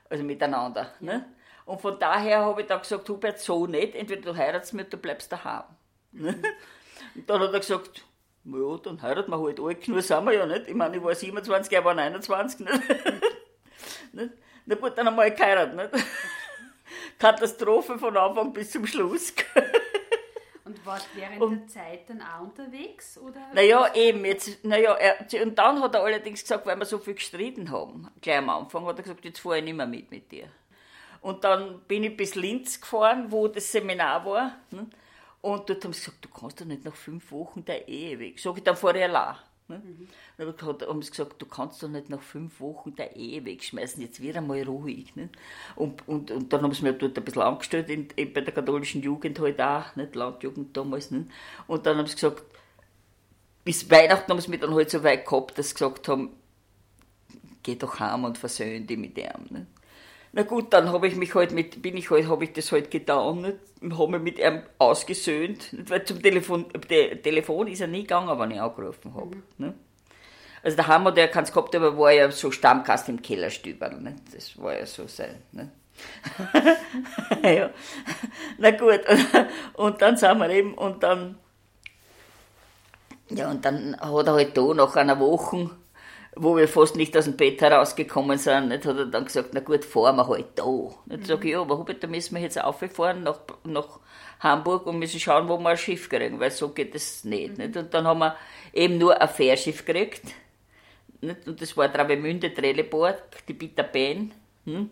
[0.09, 0.93] Also miteinander.
[0.99, 1.33] Ne?
[1.65, 4.91] Und von daher habe ich dann gesagt, Hubert, so nicht, entweder du heiratest mich oder
[4.91, 5.63] du bleibst daheim.
[6.11, 6.35] Mhm.
[7.15, 8.05] Und dann hat er gesagt,
[8.43, 10.67] ja, dann heiraten wir halt alt, nur sind wir ja nicht.
[10.67, 12.59] Ich meine, ich war 27, er war 29.
[12.59, 12.73] Nicht?
[14.13, 14.29] nicht?
[14.65, 15.75] Na gut, dann haben wir halt geheiratet.
[15.75, 16.05] Nicht?
[17.19, 19.33] Katastrophe von Anfang bis zum Schluss.
[20.83, 23.17] Warst du während und, der Zeit dann auch unterwegs?
[23.17, 24.23] Oder naja, eben.
[24.23, 28.07] Jetzt, naja, er, und dann hat er allerdings gesagt, weil wir so viel gestritten haben,
[28.21, 30.47] gleich am Anfang, hat er gesagt, jetzt fahre ich nicht mehr mit mit dir.
[31.25, 34.57] Und dann bin ich bis Linz gefahren, wo das Seminar war.
[34.69, 34.85] Ne?
[35.41, 38.39] Und dort haben sie gesagt, du kannst doch nicht nach fünf Wochen der Ehe weg.
[38.39, 39.35] Sag ich, dann fahre ich allein.
[39.67, 39.81] Ne?
[39.83, 40.07] Mhm.
[40.37, 40.55] Dann
[40.87, 44.37] haben sie gesagt, du kannst doch nicht nach fünf Wochen der Ehe wegschmeißen, jetzt wird
[44.37, 45.15] einmal ruhig.
[45.15, 45.29] Ne?
[45.75, 48.53] Und, und, und dann haben sie mir dort ein bisschen angestellt, in, in, bei der
[48.53, 50.13] katholischen Jugend halt auch, nicht?
[50.13, 51.09] Landjugend damals.
[51.09, 51.25] Ne?
[51.65, 52.43] Und dann haben sie gesagt,
[53.63, 56.35] bis Weihnachten haben sie mich dann halt so weit gehabt, dass sie gesagt haben,
[57.63, 59.47] geh doch heim und versöhn dich mit ihm.
[59.49, 59.65] Ne?
[60.37, 62.91] Na gut, dann habe ich mich halt mit, bin ich halt, habe ich das halt
[62.91, 63.57] getan nicht?
[63.81, 65.89] und habe mich mit ihm ausgesöhnt, nicht?
[65.89, 69.37] weil zum Telefon, der Telefon ist er nie gegangen, wenn ich angerufen habe.
[69.57, 69.75] Mhm.
[70.61, 74.35] Also der Hammer, der kann es gehabt haben, war ja so Stammgast im Kellerstüberl, nicht?
[74.35, 75.41] das war ja so sein.
[75.53, 75.69] Nicht?
[77.43, 77.69] ja.
[78.57, 78.99] Na gut,
[79.75, 81.37] und dann sind wir eben, und dann,
[83.29, 85.69] ja, und dann hat er halt da nach einer Woche
[86.35, 89.61] wo wir fast nicht aus dem Bett herausgekommen sind, nicht, hat er dann gesagt, na
[89.61, 90.65] gut, fahren wir halt da.
[91.05, 93.99] Nicht, sage ich, ja, aber Hubert, da müssen wir jetzt auffahren nach, nach
[94.39, 97.65] Hamburg und müssen schauen, wo wir ein Schiff kriegen, weil so geht das nicht, mhm.
[97.65, 97.77] nicht.
[97.77, 98.35] Und dann haben wir
[98.73, 100.23] eben nur ein Fährschiff gekriegt,
[101.21, 104.31] nicht, und das war Travemünde Trelleborg, die Peter Ben.
[104.65, 104.89] Hm?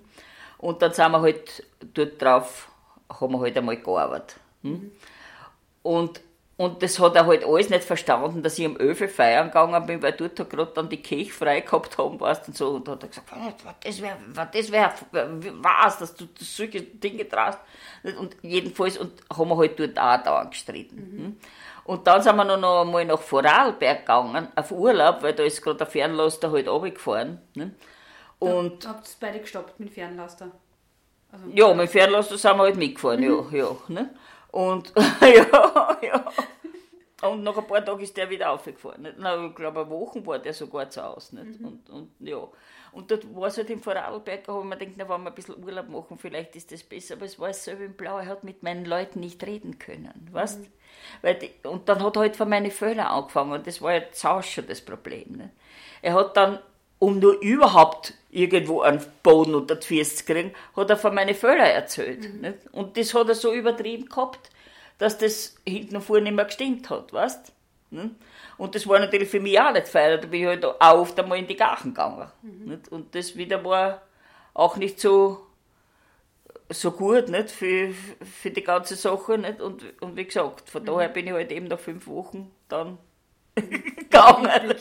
[0.57, 2.69] Und dann sind wir halt dort drauf,
[3.09, 4.37] haben wir halt einmal gearbeitet.
[4.61, 4.71] Hm?
[4.71, 4.91] Mhm.
[5.83, 6.21] Und
[6.55, 10.03] und das hat er halt alles nicht verstanden, dass ich am Öfe feiern gegangen bin,
[10.03, 12.69] weil dort gerade dann die Kirche frei gehabt haben, weißt und so.
[12.75, 14.93] Und da hat er gesagt, was das wäre, was das wäre,
[15.61, 17.57] was, dass du solche Dinge traust.
[18.19, 20.95] Und jedenfalls, und haben wir halt dort auch da gestritten.
[20.95, 21.37] Mhm.
[21.85, 25.79] Und dann sind wir noch einmal nach Vorarlberg gegangen, auf Urlaub, weil da ist gerade
[25.79, 27.41] der Fernlaster halt runtergefahren.
[27.55, 27.71] Ne?
[28.37, 30.51] Und habt ihr beide gestoppt mit Fernlaster?
[31.31, 33.47] Also ja, mit Fernlaster sind wir halt mitgefahren, mhm.
[33.51, 33.75] ja, ja.
[33.87, 34.09] Ne?
[34.53, 36.25] Und ja, ja.
[37.27, 39.07] Und nach ein paar Tagen ist der wieder aufgefahren.
[39.17, 41.37] Na, ich glaube, eine Woche war der sogar zu Hause.
[41.37, 41.59] Nicht?
[41.59, 41.67] Mhm.
[41.67, 42.47] Und, und, ja.
[42.91, 45.35] und dort war es halt im Vorarlberg, habe ich mir gedacht, na, wenn wir ein
[45.35, 47.15] bisschen Urlaub machen, vielleicht ist das besser.
[47.15, 50.29] Aber es war so in Blau, er hat mit meinen Leuten nicht reden können.
[50.31, 50.59] Weißt?
[50.59, 50.67] Mhm.
[51.23, 53.53] Weil die, und dann hat er halt von meinen Fehlern angefangen.
[53.53, 55.31] Und das war ja zu schon das Problem.
[55.31, 55.49] Nicht?
[56.03, 56.59] Er hat dann
[57.03, 61.35] um nur überhaupt irgendwo einen Boden unter die Füße zu kriegen, hat er von meinen
[61.35, 62.33] Fehlern erzählt.
[62.33, 62.53] Mhm.
[62.71, 64.49] Und das hat er so übertrieben gehabt,
[64.99, 67.51] dass das hinten und vorne nicht mehr gestimmt hat, weißt
[68.57, 70.21] Und das war natürlich für mich auch nicht fein.
[70.21, 72.31] Da bin ich halt auch oft einmal in die Gachen gegangen.
[72.41, 72.79] Mhm.
[72.89, 74.01] Und das wieder war
[74.53, 75.45] auch nicht so,
[76.69, 77.51] so gut nicht?
[77.51, 77.93] Für,
[78.41, 79.37] für die ganze Sache.
[79.37, 79.59] Nicht?
[79.59, 80.85] Und, und wie gesagt, von mhm.
[80.85, 82.97] daher bin ich halt eben nach fünf Wochen dann
[83.55, 84.73] gegangen.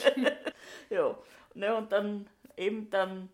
[0.89, 1.17] ja.
[1.55, 3.29] Ne, und dann eben dann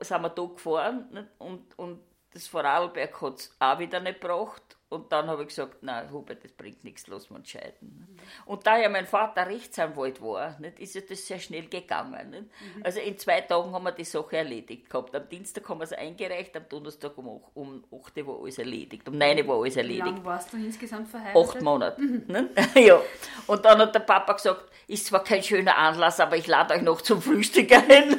[0.00, 1.28] sind wir da gefahren nicht?
[1.38, 2.00] und, und
[2.32, 4.76] das Vorarlberg hat es auch wieder nicht gebracht.
[4.90, 8.08] Und dann habe ich gesagt, nein, Hubert, das bringt nichts, lass uns scheiden.
[8.08, 8.18] Mhm.
[8.44, 12.30] Und da ja mein Vater Rechtsanwalt war, nicht, ist ja das sehr schnell gegangen.
[12.30, 12.82] Mhm.
[12.82, 15.14] Also in zwei Tagen haben wir die Sache erledigt gehabt.
[15.14, 19.16] Am Dienstag haben wir es eingereicht, am Donnerstag um, um 8 war alles erledigt, um
[19.16, 20.06] 9 war alles erledigt.
[20.06, 21.48] Wie lange warst du insgesamt verheiratet?
[21.48, 22.00] Acht Monate.
[22.00, 22.48] Mhm.
[22.74, 23.00] ja.
[23.46, 26.82] Und dann hat der Papa gesagt, ist zwar kein schöner Anlass, aber ich lade euch
[26.82, 28.18] noch zum Frühstück ein.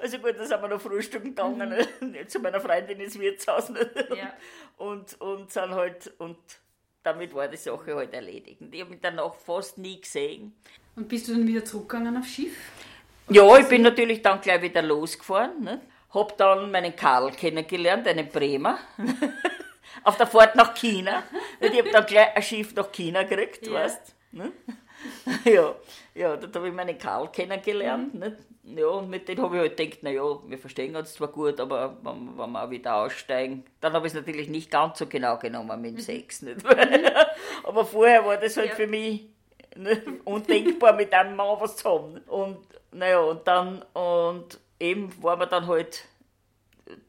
[0.00, 2.16] Also gut, da sind wir noch frühstücken gegangen, mhm.
[2.28, 3.70] zu meiner Freundin ins Wirtshaus.
[4.16, 4.32] Ja.
[4.78, 6.38] Und, und sind halt, und
[7.02, 8.60] damit war die Sache halt erledigt.
[8.60, 10.54] Und ich habe mich danach fast nie gesehen.
[10.96, 12.56] Und bist du dann wieder zurückgegangen aufs Schiff?
[13.28, 15.62] Ja, ich bin natürlich dann gleich wieder losgefahren.
[15.62, 15.80] Ne?
[16.12, 18.78] Hab dann meinen Karl kennengelernt, einen Bremer.
[20.02, 21.22] Auf der Fahrt nach China.
[21.60, 23.74] ich habe dann gleich ein Schiff nach China gekriegt, ja.
[23.74, 24.52] weißt ne?
[25.44, 25.74] ja,
[26.14, 28.14] ja, dort habe ich meinen Karl kennengelernt.
[28.14, 28.20] Mhm.
[28.20, 28.36] Nicht?
[28.62, 31.96] Ja, und mit dem habe ich halt gedacht, naja, wir verstehen uns zwar gut, aber
[32.02, 35.38] wenn, wenn wir auch wieder aussteigen, dann habe ich es natürlich nicht ganz so genau
[35.38, 36.00] genommen mit dem mhm.
[36.00, 36.42] Sex.
[36.42, 36.64] Nicht?
[37.64, 38.74] aber vorher war das halt ja.
[38.74, 39.26] für mich
[39.76, 42.18] nicht, undenkbar, mit einem Mann was zu haben.
[42.26, 42.58] Und
[42.92, 46.04] naja, und dann, und eben waren wir dann halt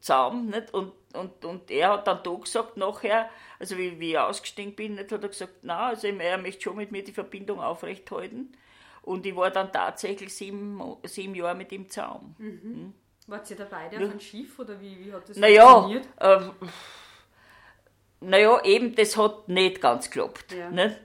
[0.00, 0.72] zusammen, nicht?
[0.72, 4.94] Und, und, und er hat dann da gesagt nachher, also wie, wie ich ausgestiegen bin,
[4.94, 8.56] nicht, hat er gesagt, na, also er möchte schon mit mir die Verbindung aufrechthalten.
[9.02, 12.36] Und ich war dann tatsächlich sieben, sieben Jahre mit ihm zusammen.
[12.38, 12.60] Mhm.
[12.62, 12.94] Hm?
[13.26, 14.02] Wart ihr da beide ja.
[14.02, 16.06] auf einem Schiff oder wie, wie hat das naja, funktioniert?
[16.18, 16.40] Äh,
[18.20, 20.52] naja, eben, das hat nicht ganz geklappt.
[20.52, 20.70] Ja.
[20.70, 20.96] Nicht?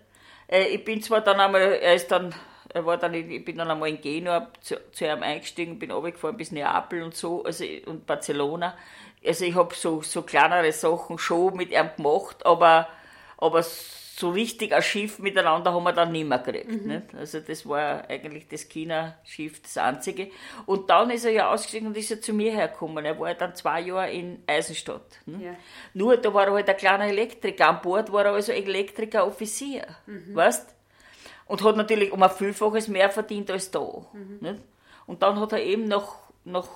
[0.47, 2.33] Äh, ich bin zwar dann einmal, er ist dann,
[2.69, 6.37] er war dann, ich bin dann einmal in Genua zu, zu ihm eingestiegen, bin runtergefahren
[6.37, 8.77] bis Neapel und so, also und Barcelona.
[9.25, 12.87] Also ich habe so, so kleinere Sachen schon mit ihm gemacht, aber,
[13.37, 13.63] aber
[14.19, 16.69] so richtig ein Schiff miteinander haben wir dann nicht mehr gekriegt.
[16.69, 16.87] Mhm.
[16.87, 17.13] Nicht?
[17.13, 20.31] Also das war eigentlich das China-Schiff, das einzige.
[20.65, 23.05] Und dann ist er ja ausgestiegen und ist ja zu mir hergekommen.
[23.05, 25.19] Er war ja dann zwei Jahre in Eisenstadt.
[25.27, 25.55] Ja.
[25.93, 27.69] Nur da war er halt ein kleiner Elektriker.
[27.69, 29.85] An Bord war er also Elektriker-Offizier.
[30.07, 30.33] Mhm.
[30.33, 30.73] Weißt
[31.45, 34.07] Und hat natürlich um ein Vielfaches mehr verdient als da.
[34.13, 34.61] Mhm.
[35.05, 36.69] Und dann hat er eben noch, noch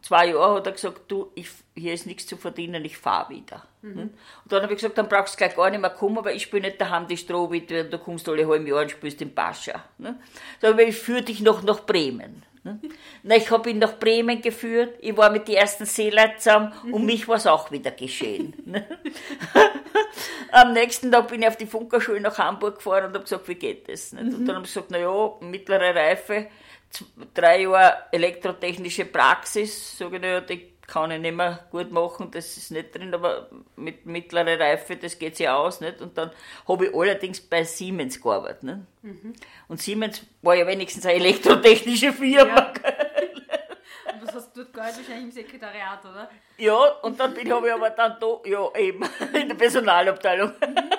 [0.00, 3.66] zwei Jahren hat er gesagt, du, ich, hier ist nichts zu verdienen, ich fahre wieder.
[3.82, 3.98] Mhm.
[4.00, 4.12] Und
[4.48, 6.62] dann habe ich gesagt, dann brauchst du gleich gar nicht mehr kommen, weil ich spiele
[6.62, 9.84] nicht daheim die Strohwitwe und du kommst alle halbe Jahre und spielst den Pascha.
[9.98, 10.18] Ne?
[10.60, 12.42] So, aber ich führe dich noch nach Bremen.
[12.64, 12.80] Ne?
[13.22, 16.94] Na, ich habe ihn nach Bremen geführt, ich war mit den ersten Seeleuten zusammen mhm.
[16.94, 18.54] und mich war es auch wieder geschehen.
[18.68, 18.84] Ne?
[20.52, 23.54] Am nächsten Tag bin ich auf die Funkerschule nach Hamburg gefahren und habe gesagt, wie
[23.54, 24.12] geht das?
[24.12, 24.20] Ne?
[24.20, 26.48] Und dann habe ich gesagt, naja, mittlere Reife,
[27.34, 32.94] drei Jahre elektrotechnische Praxis, ich, die kann ich nicht mehr gut machen, das ist nicht
[32.94, 35.80] drin, aber mit mittlerer Reife, das geht sich aus.
[35.80, 36.00] Nicht?
[36.00, 36.30] Und dann
[36.66, 38.62] habe ich allerdings bei Siemens gearbeitet.
[38.62, 38.78] Nicht?
[39.02, 39.34] Mhm.
[39.68, 42.56] Und Siemens war ja wenigstens eine elektrotechnische Firma.
[42.56, 42.72] Ja.
[44.14, 46.30] und das hast du dort gearbeitet, wahrscheinlich im Sekretariat, oder?
[46.56, 50.48] Ja, und dann bin, habe ich aber dann da, ja eben, in der Personalabteilung.
[50.48, 50.97] Mhm.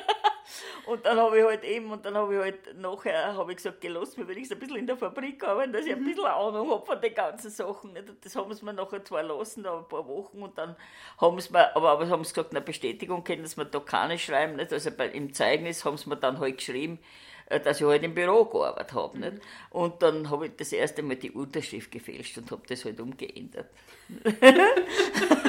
[0.89, 3.80] Und dann habe ich halt eben, und dann habe ich halt nachher habe ich gesagt,
[3.80, 6.06] gelass mir wenigstens ein bisschen in der Fabrik arbeiten, dass ich ein mhm.
[6.06, 7.91] bisschen Ahnung habe von den ganzen Sachen.
[7.95, 10.75] Und das haben sie mir nachher zwar lassen, aber ein paar Wochen, und dann
[11.19, 14.17] haben sie mir, aber, aber haben sie gesagt, eine Bestätigung können sie mir da keine
[14.17, 14.73] schreiben, nicht?
[14.73, 16.97] Also bei, im Zeugnis haben sie mir dann halt geschrieben,
[17.45, 19.15] äh, dass ich halt im Büro gearbeitet habe.
[19.15, 19.23] Mhm.
[19.23, 19.43] Nicht?
[19.69, 23.69] Und dann habe ich das erste Mal die Unterschrift gefälscht und habe das halt umgeändert.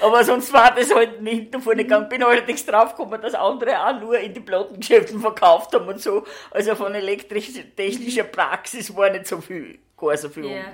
[0.00, 2.08] Aber sonst war das halt nicht davor gegangen.
[2.08, 6.24] Bin allerdings draufgekommen, dass andere auch nur in die Plattengeschäften verkauft haben und so.
[6.50, 10.44] Also von elektrisch-technischer Praxis war nicht so viel, gar so viel.
[10.44, 10.72] Yeah.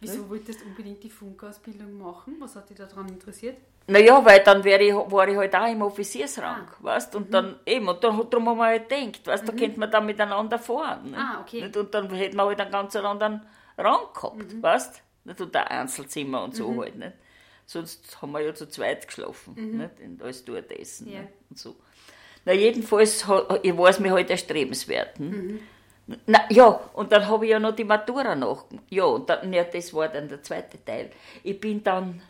[0.00, 2.36] Wieso wolltest du unbedingt die Funkausbildung machen?
[2.38, 3.56] Was hat dich daran interessiert?
[3.88, 6.76] Naja, weil dann wäre ich, war ich halt auch im Offiziersrang, ah.
[6.80, 7.32] weißt Und mhm.
[7.32, 9.46] dann eben, und dann, darum haben wir halt gedacht, weißt mhm.
[9.46, 11.04] da könnte man dann miteinander fahren.
[11.04, 11.18] Nicht?
[11.18, 11.70] Ah, okay.
[11.74, 13.46] Und dann hätten wir halt einen ganz anderen
[13.78, 14.62] Rang gehabt, mhm.
[14.62, 16.80] weißt Und ein Einzelzimmer und so mhm.
[16.80, 17.12] halt, nicht?
[17.66, 19.78] Sonst haben wir ja zu zweit geschlafen, mhm.
[19.78, 20.00] nicht?
[20.00, 21.20] Und alles dort essen ja.
[21.50, 21.74] und so.
[22.44, 25.18] Na, jedenfalls war es mir halt erstrebenswert.
[25.18, 25.30] Hm?
[25.30, 25.60] Mhm.
[26.26, 28.66] Na, ja, und dann habe ich ja noch die Matura noch.
[28.88, 31.10] Ja, und dann, ja, das war dann der zweite Teil.
[31.42, 32.22] Ich bin dann,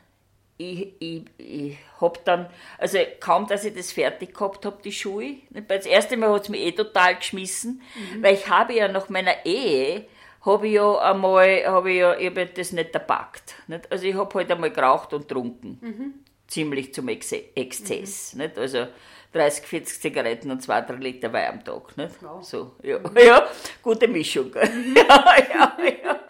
[0.56, 5.34] ich, ich, ich habe dann, also kaum, dass ich das fertig gehabt habe, die Schule.
[5.68, 8.22] Das erste Mal hat es mich eh total geschmissen, mhm.
[8.22, 10.06] weil ich habe ja nach meiner Ehe
[10.46, 13.56] habe ich ja einmal, habe ich ja, ich hab das nicht erpackt.
[13.66, 13.90] Nicht?
[13.90, 15.78] Also ich habe halt einmal geraucht und getrunken.
[15.80, 16.14] Mhm.
[16.46, 18.34] Ziemlich zum Ex Exzess.
[18.34, 18.42] Mhm.
[18.42, 18.58] Nicht?
[18.58, 18.86] Also
[19.32, 21.96] 30, 40 Zigaretten und 2, 3 Liter Wein am Tag.
[21.96, 22.22] Nicht?
[22.22, 22.40] Ja.
[22.42, 22.98] So, ja.
[22.98, 23.16] Mhm.
[23.26, 23.48] ja,
[23.82, 24.46] gute Mischung.
[24.46, 24.94] Mhm.
[24.96, 26.20] ja, ja, ja.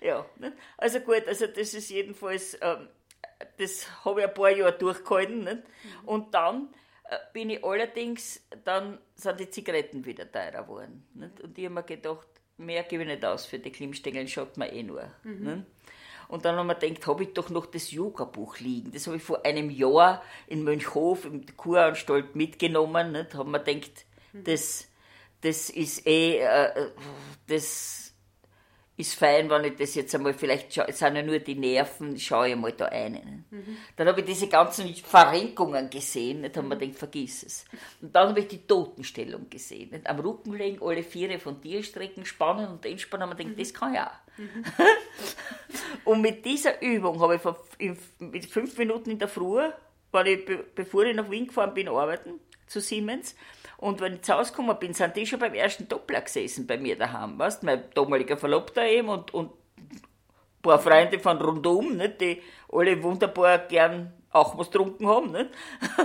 [0.00, 0.52] ja nicht?
[0.76, 2.88] Also gut, also das ist jedenfalls, ähm,
[3.56, 5.44] das habe ich ein paar Jahre durchgehalten.
[5.44, 5.56] Nicht?
[5.56, 6.08] Mhm.
[6.08, 6.68] Und dann
[7.08, 11.06] äh, bin ich allerdings, dann sind die Zigaretten wieder teurer geworden.
[11.14, 11.40] Nicht?
[11.40, 14.68] Und ich habe mir gedacht, mehr gebe ich nicht aus für die Klimmstängel, schaut man
[14.70, 15.10] eh nur.
[15.22, 15.44] Mhm.
[15.44, 15.66] Ne?
[16.28, 18.90] Und dann haben wir gedacht, habe ich doch noch das Yoga-Buch liegen.
[18.90, 23.12] Das habe ich vor einem Jahr in Mönchhof im Kuranstalt mitgenommen.
[23.12, 23.34] Nicht?
[23.34, 24.44] Haben wir gedacht, mhm.
[24.44, 24.88] das,
[25.42, 26.90] das ist eh, äh,
[27.46, 28.05] das
[28.98, 32.56] ist fein, wenn ich das jetzt einmal, vielleicht sind ja nur die Nerven, schaue ich
[32.56, 33.44] mal da ein.
[33.50, 33.76] Mhm.
[33.94, 36.56] Dann habe ich diese ganzen Verrenkungen gesehen, nicht?
[36.56, 37.64] haben wir gedacht, vergiss es.
[38.00, 39.90] Und dann habe ich die Totenstellung gesehen.
[39.90, 40.06] Nicht?
[40.06, 43.62] Am Rücken legen, alle Viere von Tierstrecken spannen und entspannen, haben wir gedacht, mhm.
[43.62, 44.38] das kann ich auch.
[44.38, 44.64] Mhm.
[46.04, 47.58] und mit dieser Übung habe ich vor,
[48.50, 49.60] fünf Minuten in der Früh,
[50.10, 53.36] weil ich, bevor ich nach Wien gefahren bin, arbeiten, zu Siemens,
[53.78, 56.78] und wenn ich zu Hause gekommen bin, sind die schon beim ersten Doppler gesessen bei
[56.78, 62.20] mir daheim, weißt Mein damaliger Verlobter eben und, und ein paar Freunde von rundum, nicht?
[62.20, 65.32] die alle wunderbar gern auch was getrunken haben.
[65.32, 65.50] Nicht?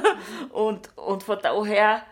[0.51, 2.03] und, und von daher,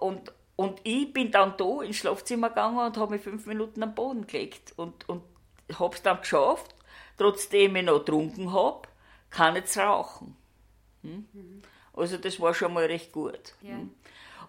[0.00, 3.94] und, und ich bin dann da ins Schlafzimmer gegangen und habe mich fünf Minuten am
[3.94, 5.22] Boden gelegt und, und
[5.78, 6.74] habe es dann geschafft,
[7.16, 8.88] trotzdem ich noch getrunken habe,
[9.30, 10.36] kann jetzt rauchen.
[11.02, 11.26] Hm?
[11.32, 11.62] Mhm.
[11.92, 13.54] Also das war schon mal recht gut.
[13.62, 13.70] Ja.
[13.70, 13.90] Hm?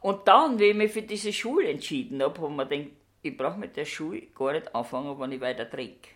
[0.06, 2.92] Und dann, wie ich mich für diese Schule entschieden habe, habe ich mir gedacht,
[3.24, 6.10] ich brauche mit der Schule gar nicht anfangen, wenn ich weiter trinke.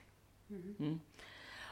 [0.48, 0.76] Mhm.
[0.78, 1.02] Hm?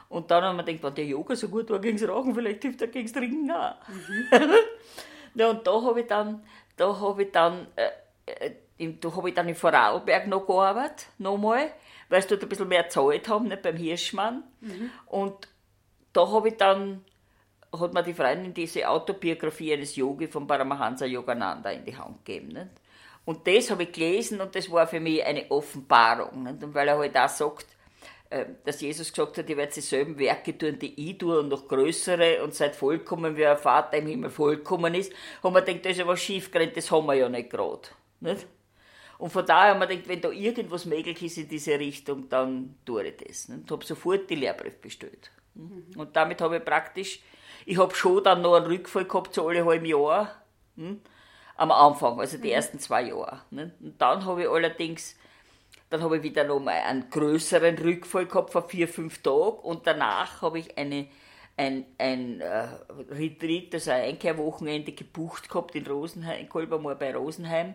[0.08, 2.34] Und dann habe ich mir gedacht, wenn der Yoga so gut war gegen das Rauchen,
[2.34, 3.76] vielleicht hilft er gegen das Trinken auch.
[3.86, 4.24] Mhm.
[5.36, 6.42] ja, und da habe ich dann,
[6.76, 11.72] da habe ich dann, äh, äh da habe ich dann in Vorarlberg noch gearbeitet, nochmal,
[12.08, 14.42] weil sie dort ein bisschen mehr gezahlt haben, nicht beim Hirschmann.
[14.60, 14.90] Mhm.
[15.06, 15.46] Und
[16.12, 17.04] da habe ich dann
[17.72, 22.48] hat mir die Freundin diese Autobiografie eines Yogi von Paramahansa Yogananda in die Hand gegeben.
[22.48, 22.70] Nicht?
[23.24, 26.44] Und das habe ich gelesen und das war für mich eine Offenbarung.
[26.44, 26.62] Nicht?
[26.62, 27.66] Und weil er halt auch sagt,
[28.30, 31.66] äh, dass Jesus gesagt hat, ihr werdet dieselben Werke tun, die ich tue und noch
[31.66, 35.90] größere und seid vollkommen, wie ein Vater im Himmel vollkommen ist, haben wir gedacht, da
[35.90, 37.88] ist ja was schief gerannt, das haben wir ja nicht gerade.
[38.20, 38.46] Nicht?
[39.18, 42.76] Und von daher haben wir gedacht, wenn da irgendwas möglich ist in diese Richtung, dann
[42.84, 43.46] tue ich das.
[43.46, 45.30] Und habe sofort die Lehrbrief bestellt.
[45.54, 45.86] Mhm.
[45.96, 47.20] Und damit habe ich praktisch,
[47.68, 50.34] ich habe schon dann noch einen Rückfall gehabt, so alle halben Jahr,
[50.76, 51.02] hm,
[51.56, 52.54] am Anfang, also die mhm.
[52.54, 53.42] ersten zwei Jahre.
[53.50, 53.74] Ne?
[53.80, 55.16] Und dann habe ich allerdings,
[55.90, 59.86] dann habe ich wieder noch mal einen größeren Rückfall gehabt von vier, fünf Tagen und
[59.86, 61.08] danach habe ich eine,
[61.58, 62.68] ein, ein äh,
[63.10, 67.74] Retreat, also ein Einkehrwochenende gebucht gehabt in Rosenheim, in Kolbermoor bei Rosenheim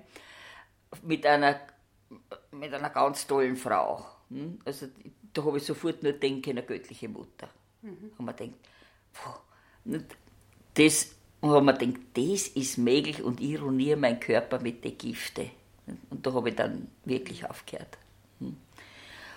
[1.03, 1.59] mit einer,
[2.49, 4.03] mit einer ganz tollen Frau.
[4.29, 4.57] Hm?
[4.65, 4.87] Also
[5.33, 7.47] da habe ich sofort nur denken, eine göttliche Mutter.
[7.81, 8.13] Mhm.
[8.17, 8.57] Und man denkt,
[10.73, 14.97] das, und haben wir gedacht, das ist möglich und ich ruiniere meinen Körper mit den
[14.97, 15.49] Giften.
[16.09, 17.97] Und da habe ich dann wirklich aufgehört.
[18.39, 18.55] Hm?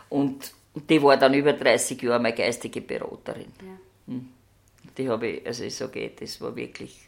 [0.08, 0.52] Und
[0.88, 3.52] die war dann über 30 Jahre meine geistige Beraterin.
[3.60, 4.12] Ja.
[4.12, 4.28] Hm?
[4.96, 7.06] Die habe ich, also ich sage, das war wirklich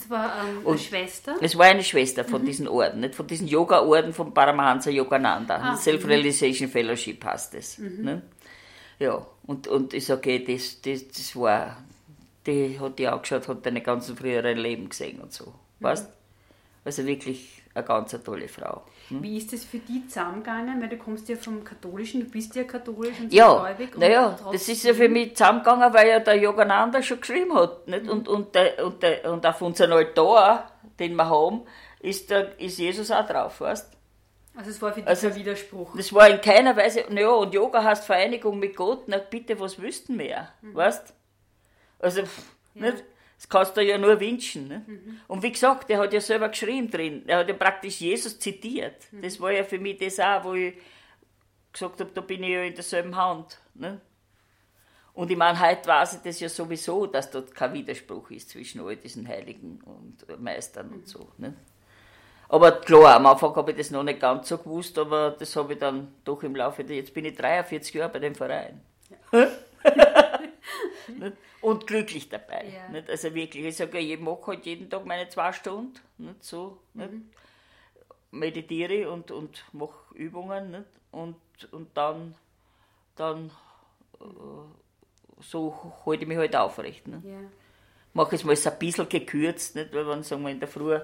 [0.00, 1.36] das war ähm, eine Schwester?
[1.40, 2.46] Es war eine Schwester von mhm.
[2.46, 3.14] diesen Orden, nicht?
[3.14, 5.56] von diesen Yoga-Orden von Paramahansa Yogananda.
[5.56, 6.72] Ah, Self-Realization mhm.
[6.72, 7.78] Fellowship heißt das.
[7.78, 8.04] Mhm.
[8.04, 8.22] Ne?
[8.98, 11.82] Ja, und, und ich sage, okay, das, das, das war,
[12.46, 15.46] die hat die angeschaut, hat deine ganzen früheren Leben gesehen und so.
[15.46, 15.84] Mhm.
[15.84, 16.08] Weißt
[16.84, 18.82] Also wirklich eine ganz tolle Frau.
[19.08, 19.22] Hm?
[19.22, 20.80] Wie ist das für dich zusammengegangen?
[20.80, 23.96] Weil du kommst ja vom Katholischen, du bist ja katholisch und ja, gläubig.
[23.96, 27.86] Naja, das ist ja für mich zusammengegangen, weil ja der Yogananda schon geschrieben hat.
[27.86, 28.04] Nicht?
[28.04, 28.10] Mhm.
[28.10, 31.62] Und, und, der, und, der, und auf unserem Altar, den wir haben,
[32.00, 33.92] ist, der, ist Jesus auch drauf, weißt
[34.56, 35.96] Also es war für dich also, ein Widerspruch.
[35.96, 39.80] Das war in keiner Weise, naja, und Yoga heißt Vereinigung mit Gott, na bitte, was
[39.80, 40.74] wüssten mehr, mhm.
[40.74, 41.14] weißt
[42.00, 42.26] Also, ja.
[42.74, 43.04] nicht?
[43.36, 44.68] Das kannst du ja nur wünschen.
[44.68, 44.84] Ne?
[44.86, 45.20] Mhm.
[45.26, 47.22] Und wie gesagt, der hat ja selber geschrieben drin.
[47.26, 49.10] Er hat ja praktisch Jesus zitiert.
[49.10, 49.22] Mhm.
[49.22, 50.74] Das war ja für mich das auch, wo ich
[51.72, 53.58] gesagt habe, da bin ich ja in derselben Hand.
[53.72, 54.00] Ne?
[55.14, 58.82] Und ich meine, heute weiß ich das ja sowieso, dass dort kein Widerspruch ist zwischen
[58.82, 60.94] all diesen Heiligen und Meistern mhm.
[60.96, 61.28] und so.
[61.38, 61.54] Ne?
[62.50, 65.74] Aber klar, am Anfang habe ich das noch nicht ganz so gewusst, aber das habe
[65.74, 68.82] ich dann doch im Laufe der, jetzt bin ich 43 Jahre bei dem Verein.
[69.32, 69.48] Ja.
[71.60, 72.66] Und glücklich dabei.
[72.72, 72.88] Ja.
[72.88, 73.10] Nicht?
[73.10, 76.42] Also wirklich, ich sage, ich mache halt jeden Tag meine zwei Stunden, nicht?
[76.44, 77.12] so, nicht?
[77.12, 77.30] Mhm.
[78.30, 80.84] meditiere und, und mache Übungen nicht?
[81.10, 81.36] Und,
[81.72, 82.34] und dann,
[83.16, 83.50] dann
[84.20, 87.06] äh, so halte ich mich halt aufrecht.
[87.08, 87.24] Nicht?
[87.24, 87.40] Ja.
[88.12, 89.92] Mache es mal ein bisschen gekürzt, nicht?
[89.94, 91.02] weil wenn sagen wir in der Früh, äh,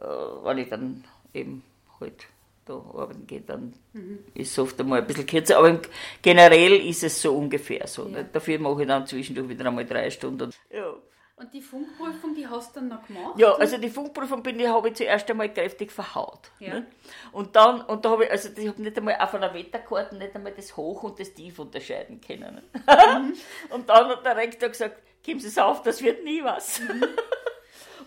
[0.00, 1.62] wenn ich dann eben
[2.00, 2.26] halt
[2.64, 4.20] da arbeiten geht, dann mhm.
[4.34, 5.58] ist es oft einmal ein bisschen kürzer.
[5.58, 5.80] Aber
[6.22, 8.08] generell ist es so ungefähr so.
[8.08, 8.22] Ja.
[8.22, 10.50] Dafür mache ich dann zwischendurch wieder einmal drei Stunden.
[10.70, 10.94] Ja.
[11.36, 13.36] Und die Funkprüfung, die hast du dann noch gemacht?
[13.38, 16.52] Ja, also die Funkprüfung bin ich, habe ich zuerst einmal kräftig verhaut.
[16.60, 16.74] Ja.
[16.74, 16.86] Ne?
[17.32, 20.34] Und dann, und da habe ich, also ich habe nicht einmal auf einer Wetterkarte nicht
[20.36, 22.54] einmal das Hoch und das Tief unterscheiden können.
[22.54, 22.62] Ne?
[22.72, 23.34] Mhm.
[23.70, 26.80] und dann hat der Rektor gesagt, geben Sie es auf, das wird nie was.
[26.80, 27.04] Mhm.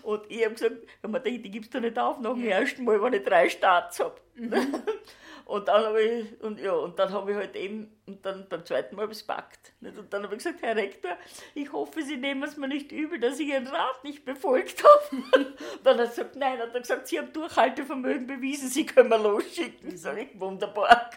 [0.08, 2.82] Und ich habe gesagt, wenn man denkt, die gibst du nicht auf nach dem ersten
[2.82, 4.18] Mal, wenn ich drei Starts habe.
[4.36, 4.82] Mhm.
[5.44, 8.66] Und dann habe ich, und ja, und dann habe ich halt eben, und dann beim
[8.66, 9.72] zweiten Mal habe ich es packt.
[9.80, 11.12] Und dann habe ich gesagt, Herr Rektor,
[11.54, 15.24] ich hoffe, Sie nehmen es mir nicht übel, dass ich Ihren Rat nicht befolgt habe.
[15.84, 19.16] dann hat er gesagt, nein, hat er gesagt, Sie haben Durchhaltevermögen bewiesen, Sie können mir
[19.16, 19.94] losschicken.
[19.94, 21.12] Ich sage, wunderbar.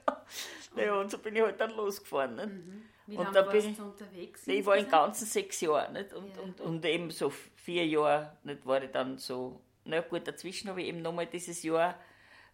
[0.74, 2.34] naja, und so bin ich halt dann losgefahren.
[2.34, 2.82] Mhm.
[3.12, 4.46] Wie lange warst bin, du unterwegs?
[4.46, 5.92] Ich war in ganzen sechs Jahren.
[5.92, 6.12] Nicht?
[6.12, 6.42] Und, ja.
[6.42, 10.82] und, und eben so vier Jahre nicht, war ich dann so, na gut, dazwischen habe
[10.82, 11.98] ich eben nochmal dieses Jahr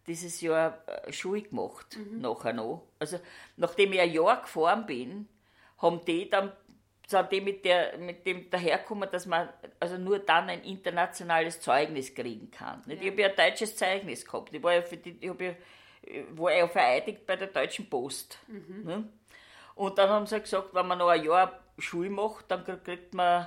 [0.06, 2.22] dieses Jahr äh, Schule gemacht, mhm.
[2.22, 2.86] nachher noch.
[2.98, 3.20] Also,
[3.56, 5.28] nachdem ich ein Jahr gefahren bin,
[5.78, 6.52] haben die dann
[7.06, 9.48] sind die mit, der, mit dem daherkommen, dass man
[9.80, 12.82] also nur dann ein internationales Zeugnis kriegen kann.
[12.86, 12.96] Ja.
[13.00, 14.54] Ich habe ja ein deutsches Zeugnis gehabt.
[14.54, 15.54] Ich war ja, für die, ich ja,
[16.32, 18.38] war ja vereidigt bei der Deutschen Post.
[18.46, 19.08] Mhm.
[19.78, 23.46] Und dann haben sie gesagt, wenn man noch ein Jahr Schule macht, dann kriegt man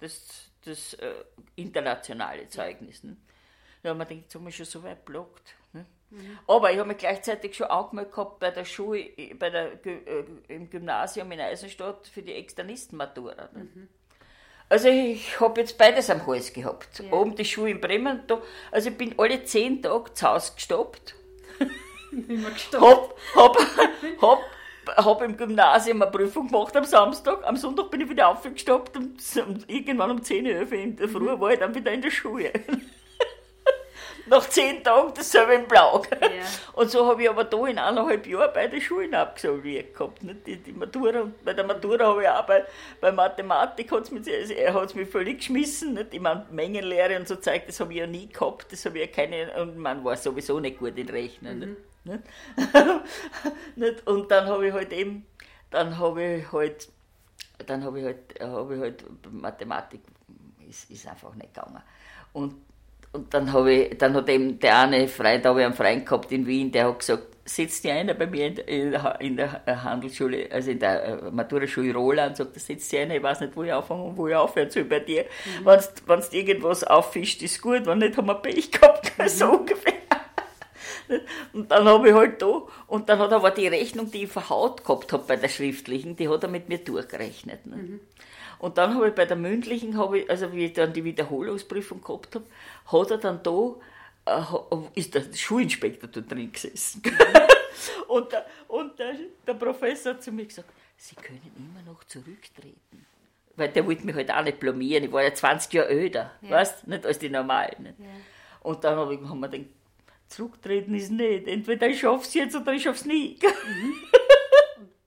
[0.00, 1.12] das, das äh,
[1.54, 3.04] internationale Zeugnis.
[3.04, 3.18] Ne?
[3.82, 5.54] Ja, man denkt, jetzt haben wir schon so weit blockt.
[5.74, 5.84] Ne?
[6.08, 6.38] Mhm.
[6.48, 9.04] Aber ich habe mich gleichzeitig schon angemeldet gehabt bei der Schule,
[9.38, 13.50] bei der, äh, im Gymnasium in Eisenstadt für die Externistenmatura.
[13.52, 13.68] Ne?
[13.74, 13.88] Mhm.
[14.70, 17.00] Also ich habe jetzt beides am Hals gehabt.
[17.00, 17.12] Ja.
[17.12, 18.40] Oben die Schule in Bremen, da,
[18.72, 21.14] also ich bin alle zehn Tage zu Hause gestoppt.
[22.12, 23.14] Immer gestoppt.
[23.34, 24.55] Hab, hab, hab
[24.96, 27.46] habe im Gymnasium eine Prüfung gemacht am Samstag.
[27.46, 29.18] Am Sonntag bin ich wieder aufgestoppt und
[29.68, 32.52] irgendwann um 10 Uhr in der Früh war ich dann wieder in der Schule.
[34.28, 36.02] Nach zehn Tagen dasselbe in Blau.
[36.20, 36.28] Ja.
[36.72, 40.22] Und so habe ich aber da in eineinhalb Jahren beide Schulen absolviert gehabt.
[40.24, 40.46] Nicht?
[40.46, 41.20] Die, die Matura.
[41.20, 42.64] Und bei der Matura habe ich auch bei,
[43.00, 45.94] bei Mathematik, hat's mich, hat es mich völlig geschmissen.
[45.94, 46.12] Nicht?
[46.12, 48.72] Ich meine, Mengenlehre und so zeigt, das habe ich ja nie gehabt.
[48.72, 51.58] Das habe ich ja keine, und man war sowieso nicht gut in Rechnen.
[51.60, 51.76] Mhm.
[52.06, 52.22] Nicht?
[53.76, 54.06] nicht?
[54.06, 55.26] Und dann habe ich halt eben,
[55.70, 56.88] dann habe ich halt,
[57.66, 60.00] dann habe ich halt, habe ich halt Mathematik,
[60.68, 61.82] ist, ist einfach nicht gegangen.
[62.32, 62.54] Und,
[63.12, 66.06] und dann habe ich, dann hat eben der eine Freund, da habe ich einen Freund
[66.06, 69.84] gehabt in Wien, der hat gesagt, setzt dich einer bei mir in der, in der
[69.84, 73.62] Handelsschule, also in der äh, Maturaschule Roland, sagt, setzt dich einer, ich weiß nicht, wo
[73.62, 75.24] ich anfange und wo ich aufhören soll bei dir.
[75.60, 75.66] Mhm.
[76.06, 79.28] Wenn du irgendwas auffischt, ist gut, wenn nicht, haben wir Pech gehabt, mhm.
[79.28, 80.05] so ungefähr.
[81.52, 84.30] Und dann habe ich halt da, und dann hat er aber die Rechnung, die ich
[84.30, 87.66] verhaut gehabt habe bei der schriftlichen, die hat er mit mir durchgerechnet.
[87.66, 87.76] Ne?
[87.76, 88.00] Mhm.
[88.58, 92.02] Und dann habe ich bei der mündlichen, habe ich, also wie ich dann die Wiederholungsprüfung
[92.02, 92.46] gehabt habe,
[92.86, 93.74] hat er dann da
[94.26, 94.42] äh,
[94.94, 97.02] ist der Schulinspektor da drin gesessen.
[98.08, 99.14] und der, und der,
[99.46, 103.06] der Professor hat zu mir gesagt, Sie können immer noch zurücktreten.
[103.54, 105.04] Weil der wollte mich halt auch nicht blamieren.
[105.04, 106.50] Ich war ja 20 Jahre älter, ja.
[106.50, 107.82] weißt Nicht als die Normalen.
[107.82, 107.98] Nicht?
[107.98, 108.06] Ja.
[108.60, 109.70] Und dann habe ich, hab mir gedacht,
[110.28, 111.46] zurücktreten ist nicht.
[111.48, 113.38] Entweder ich schaffe es jetzt oder ich schaffe es nie.
[113.42, 113.94] Mhm.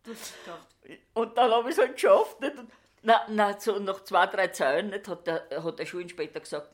[1.14, 2.40] und dann habe ich es halt geschafft.
[2.42, 2.56] Nicht?
[3.02, 6.70] Na, na, so nach zwei, drei Zeilen nicht, hat, der, hat der Schulinspektor gesagt,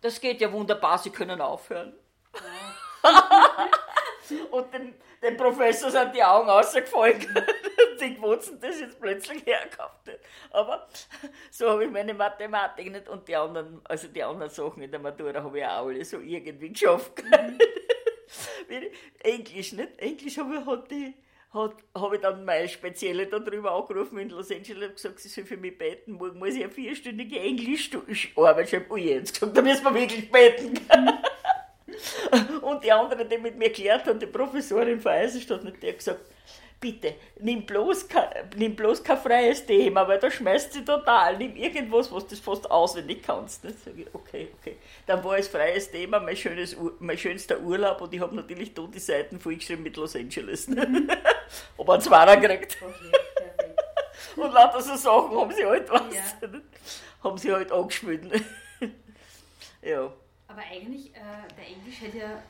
[0.00, 1.94] das geht ja wunderbar, Sie können aufhören.
[4.50, 7.20] und dem, dem Professor sind die Augen ausgefallen.
[8.00, 10.10] die Quoten das jetzt plötzlich hergehabt.
[10.50, 10.88] Aber
[11.50, 15.00] so habe ich meine Mathematik nicht und die anderen, also die anderen Sachen in der
[15.00, 17.22] Matura habe ich auch alle so irgendwie geschafft.
[18.68, 18.86] Mhm.
[19.24, 19.98] Englisch, nicht?
[19.98, 21.14] Englisch habe ich, hat die,
[21.52, 25.56] habe ich dann meine Spezielle darüber angerufen in Los Angeles und gesagt, sie soll für
[25.56, 26.12] mich beten.
[26.12, 28.86] Morgen muss ich eine vierstündige Englischarbeit schreiben.
[28.88, 30.78] Oh, jetzt gesagt, da müssen wir wirklich beten.
[32.62, 36.20] und die andere, die mit mir erklärt hat, die Professorin von Eisenstadt, die hat gesagt,
[36.80, 41.36] bitte, nimm bloß, kein, nimm bloß kein freies Thema, weil da schmeißt sie total.
[41.36, 43.64] Nimm irgendwas, was du fast auswendig kannst.
[43.64, 44.78] Ich, okay, okay.
[45.06, 48.82] Dann war es freies Thema, mein, schönes, mein schönster Urlaub und ich habe natürlich da
[48.82, 50.68] die Seiten vollgeschrieben mit Los Angeles.
[50.68, 51.10] Mhm.
[51.78, 52.78] Aber einen Zwarer gekriegt.
[52.80, 53.30] Okay,
[54.36, 56.48] und lauter so Sachen haben sie halt, was, ja.
[57.22, 58.22] haben sie halt angespielt.
[59.82, 60.12] ja.
[60.50, 62.42] Aber eigentlich, äh, der Englisch hätte ja,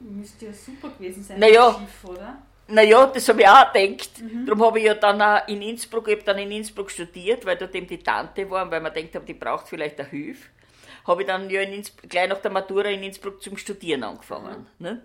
[0.00, 2.38] müsste ja super gewesen sein, naja, Schiff, oder?
[2.68, 4.20] Naja, das habe ich auch gedacht.
[4.20, 4.46] Mhm.
[4.46, 7.74] Darum habe ich ja dann auch in Innsbruck, ich dann in Innsbruck studiert, weil dort
[7.74, 10.48] eben die Tante war, weil man denkt, die braucht vielleicht eine Hilfe.
[11.04, 14.66] Habe ich dann ja in Innsbruck, gleich nach der Matura in Innsbruck zum Studieren angefangen.
[14.78, 14.86] Mhm.
[14.86, 15.02] Ne?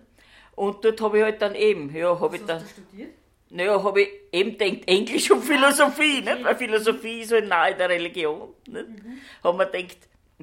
[0.54, 2.62] Und dort habe ich halt dann eben, ja, habe ich dann.
[2.62, 3.14] Hast du studiert?
[3.50, 6.34] Naja, habe ich eben gedacht, Englisch und Philosophie, okay.
[6.34, 6.44] nicht?
[6.44, 8.54] weil Philosophie ist halt nahe der Religion.
[8.66, 8.88] Nicht?
[8.88, 9.18] Mhm.
[9.42, 9.98] Haben wir gedacht,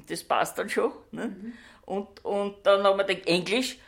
[0.08, 0.92] das passt dann schon.
[1.12, 1.28] Nicht?
[1.28, 1.52] Mhm.
[1.86, 3.78] Und, und dann haben wir gedacht, Englisch,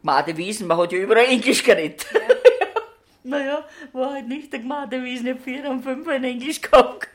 [0.00, 2.06] Made Wiesen, man hat ja überall Englisch geredet.
[2.12, 2.20] Ja.
[3.24, 7.08] naja, war halt nicht der Gmade Wiesen, ich habe vier und fünf in Englisch gehabt.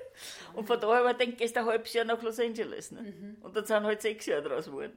[0.54, 2.92] und von daher habe ich gedacht, gehst ein halbes Jahr nach Los Angeles.
[2.92, 3.02] Ne?
[3.02, 3.36] Mhm.
[3.40, 4.92] Und dann sind halt sechs Jahre draus geworden.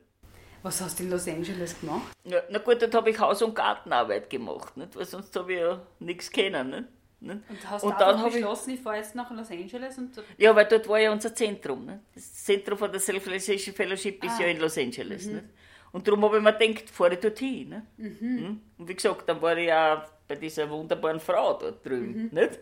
[0.62, 2.14] Was hast du in Los Angeles gemacht?
[2.24, 4.96] Ja, na gut, dort habe ich Haus- und Gartenarbeit gemacht, nicht?
[4.96, 6.70] weil sonst habe ich ja nichts kennen.
[6.70, 6.88] Nicht?
[7.32, 9.98] Und hast und du dann beschlossen, ich, ich fahre jetzt nach Los Angeles?
[9.98, 11.86] Und ja, weil dort war ja unser Zentrum.
[11.86, 12.00] Nicht?
[12.16, 14.42] Das Zentrum von der Self-Realization Fellowship ist ah.
[14.42, 15.26] ja in Los Angeles.
[15.26, 15.34] Mhm.
[15.34, 15.46] Nicht?
[15.94, 17.70] Und darum habe ich mir gedacht, fahre ich dorthin.
[17.70, 17.86] Ne?
[17.98, 18.18] Mhm.
[18.20, 18.62] Hm?
[18.80, 22.24] Und wie gesagt, dann war ich ja bei dieser wunderbaren Frau dort drüben.
[22.24, 22.30] Mhm.
[22.32, 22.60] Nicht?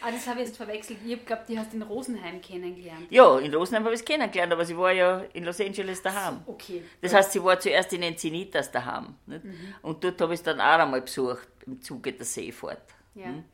[0.00, 1.00] ah, das habe ich jetzt verwechselt.
[1.04, 3.06] Ich glaube, die hast du in Rosenheim kennengelernt.
[3.10, 6.42] Ja, in Rosenheim habe ich es kennengelernt, aber sie war ja in Los Angeles daheim.
[6.46, 6.84] Okay.
[7.00, 9.14] Das heißt, sie war zuerst in Encinitas daheim.
[9.26, 9.44] Nicht?
[9.44, 9.74] Mhm.
[9.82, 12.82] Und dort habe ich es dann auch einmal besucht, im Zuge der Seefahrt.
[13.14, 13.26] Ja.
[13.26, 13.44] Hm?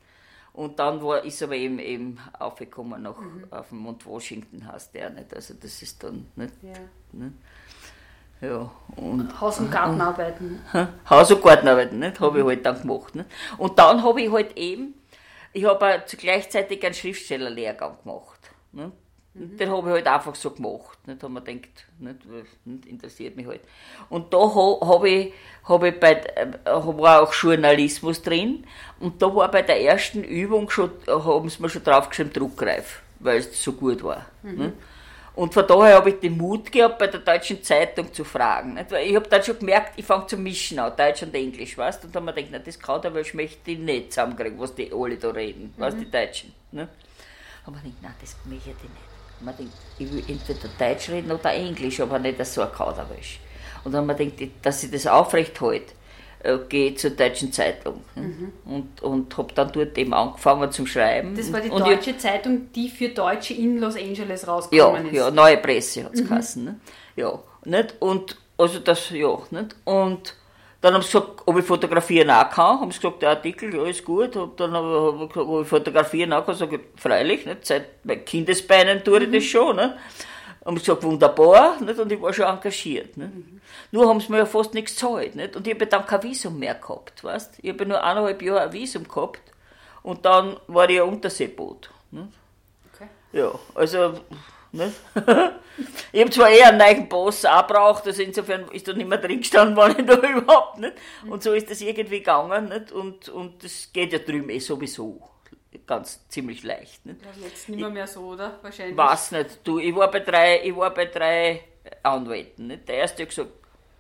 [0.52, 3.44] Und dann war, ist aber eben, eben aufgekommen noch mhm.
[3.50, 5.34] auf dem Mount Washington, heißt der nicht.
[5.34, 6.54] Also das ist dann nicht.
[6.62, 6.72] Ja.
[7.12, 7.34] nicht?
[8.40, 10.60] Ja, und, Haus- und Gartenarbeiten.
[11.10, 12.20] Haus- und Gartenarbeiten, nicht?
[12.20, 13.14] Habe ich halt dann gemacht.
[13.14, 13.28] Nicht?
[13.56, 14.94] Und dann habe ich halt eben,
[15.52, 18.50] ich habe gleichzeitig einen Schriftstellerlehrgang gemacht.
[18.72, 18.92] Nicht?
[19.38, 19.56] Mhm.
[19.58, 20.98] Den habe ich halt einfach so gemacht.
[21.06, 21.22] Nicht?
[21.22, 21.86] Da habe ich gedacht,
[22.64, 23.60] nicht, interessiert mich halt.
[24.08, 28.64] Und da habe ich, hab ich bei, äh, war auch Journalismus drin.
[28.98, 33.38] Und da war bei der ersten Übung schon, haben sie mir schon draufgeschrieben, Druckreif, weil
[33.38, 34.24] es so gut war.
[34.42, 34.72] Mhm.
[35.34, 38.72] Und von daher habe ich den Mut gehabt, bei der Deutschen Zeitung zu fragen.
[38.72, 38.90] Nicht?
[38.90, 42.06] Weil ich habe dann schon gemerkt, ich fange zu mischen an, Deutsch und Englisch, weißt
[42.06, 44.90] Und dann habe ich gedacht, na, das kann der möchte ich nicht zusammenkriegen, was die
[44.90, 45.80] alle da reden, mhm.
[45.80, 46.54] weißt die Deutschen.
[46.72, 46.88] Ne?
[47.66, 49.15] Aber ich denke, nein, das möchte ich nicht.
[49.40, 53.40] Man denkt, ich will entweder Deutsch reden oder Englisch, aber nicht so ein Kauderwelsch.
[53.84, 55.92] Und dann ich gedacht, dass ich das aufrecht halte
[56.42, 58.02] äh, gehe zur Deutschen Zeitung.
[58.14, 58.52] Mhm.
[58.64, 61.34] Und, und habe dann dort eben angefangen zu Schreiben.
[61.34, 65.10] Das war die und Deutsche ich, Zeitung, die für Deutsche in Los Angeles rausgekommen ja,
[65.10, 65.16] ist.
[65.16, 66.28] Ja, Neue Presse hat es mhm.
[66.28, 66.64] geheißen.
[66.64, 66.80] Ne?
[67.16, 67.94] Ja, nicht?
[68.00, 69.76] Und, also das, ja, nicht?
[69.84, 70.34] Und
[70.86, 72.80] dann haben sie gesagt, ob ich fotografieren auch kann.
[72.80, 74.36] Haben sie gesagt, der Artikel, ja, ist gut.
[74.36, 76.54] Und dann habe ich gesagt, ob ich fotografieren auch kann.
[76.54, 77.66] Sag ich, freilich, nicht?
[77.66, 79.32] Seit meinen Kindesbeinen tue ich mhm.
[79.32, 79.74] das schon.
[79.74, 79.94] Nicht?
[80.64, 81.98] Haben gesagt, wunderbar, nicht?
[81.98, 83.16] und ich war schon engagiert.
[83.16, 83.34] Nicht?
[83.34, 83.60] Mhm.
[83.90, 85.34] Nur haben sie mir ja fast nichts gezahlt.
[85.34, 85.56] Nicht?
[85.56, 87.24] Und ich habe dann kein Visum mehr gehabt.
[87.24, 87.58] Weißt?
[87.62, 89.42] Ich habe nur eineinhalb Jahre ein Visum gehabt
[90.04, 91.90] und dann war ich ein Unterseeboot.
[92.12, 92.28] Nicht?
[92.94, 93.08] Okay.
[93.32, 94.20] Ja, also,
[94.76, 94.94] nicht?
[96.12, 99.18] ich habe zwar eher einen neuen Boss auch braucht, also insofern ist da nicht mehr
[99.18, 100.94] drin gestanden, war ich da überhaupt nicht.
[101.28, 102.92] Und so ist das irgendwie gegangen, nicht?
[102.92, 105.20] Und, und das geht ja drüben eh sowieso
[105.86, 107.04] ganz ziemlich leicht.
[107.06, 107.20] Nicht?
[107.22, 108.58] Ja, jetzt nicht mehr, mehr so, oder?
[108.62, 108.96] Wahrscheinlich.
[108.96, 109.60] Weiß nicht.
[109.64, 111.62] Du, ich war bei drei, ich war bei drei
[112.02, 112.68] Anwälten.
[112.68, 112.88] Nicht?
[112.88, 113.50] Der erste hat gesagt,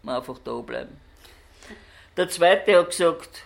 [0.04, 0.96] einfach da bleiben.
[2.16, 3.44] Der zweite hat gesagt,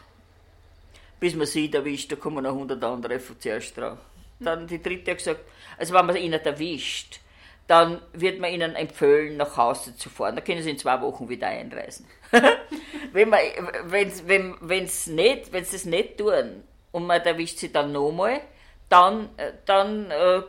[1.18, 3.98] bis man sieht erwischt, da kommen noch 100 andere zuerst drauf.
[4.40, 5.40] Dann die dritte hat gesagt,
[5.78, 7.20] also wenn man ihn nicht erwischt,
[7.66, 10.34] dann wird man ihnen empfehlen, nach Hause zu fahren.
[10.34, 12.06] Da können sie in zwei Wochen wieder einreisen.
[13.12, 13.40] wenn man,
[13.84, 18.40] wenn's, wenn, wenn's nicht, wenn sie das nicht tun, und man erwischt sie dann nochmal,
[18.88, 20.42] dann, äh, dann äh,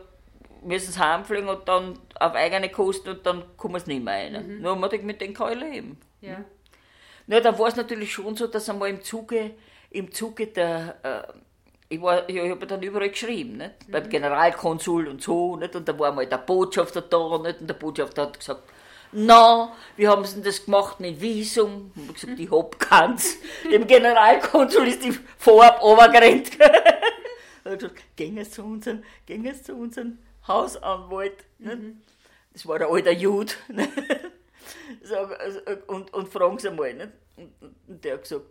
[0.64, 4.56] müssen sie heimfliegen und dann auf eigene Kosten und dann kommen sie nicht mehr rein.
[4.56, 4.62] Mhm.
[4.62, 5.98] Nur man denkt, mit denen kann ich leben.
[6.20, 6.44] Ja.
[7.28, 9.52] Ja, da war es natürlich schon so, dass einmal im Zuge,
[9.90, 11.32] im Zuge der, äh,
[11.92, 13.86] ich, war, ich, habe dann überall geschrieben, nicht?
[13.86, 13.92] Mhm.
[13.92, 15.76] beim Generalkonsul und so, nicht?
[15.76, 17.60] und da war mal der Botschafter da, nicht?
[17.60, 18.62] und der Botschafter hat gesagt,
[19.12, 21.92] na, wie haben sie denn das gemacht mit Visum?
[21.94, 23.36] Ich habe gesagt, ich hab keins.
[23.70, 26.58] Dem Generalkonsul ist die vorab runtergerannt.
[27.64, 30.18] er hat gesagt, gehen zu unserem, gehen zu unserem
[30.48, 31.44] Hausanwalt.
[31.58, 32.00] Mhm.
[32.54, 33.52] Das war der alte Jude.
[35.86, 36.92] Und, und fragen sie mal.
[36.92, 37.08] Nicht?
[37.36, 38.46] Und der hat gesagt,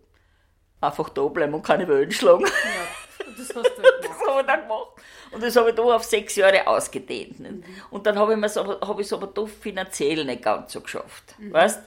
[0.81, 2.45] einfach da bleiben und keine Wellen schlagen.
[2.45, 2.51] Ja,
[3.37, 4.19] das hast du halt gemacht.
[4.19, 4.87] das habe ich dann gemacht.
[5.31, 7.39] Und das habe ich da auf sechs Jahre ausgedehnt.
[7.39, 7.63] Mhm.
[7.89, 11.35] Und dann habe ich es aber, hab aber da finanziell nicht ganz so geschafft.
[11.37, 11.53] Mhm.
[11.53, 11.81] Weißt?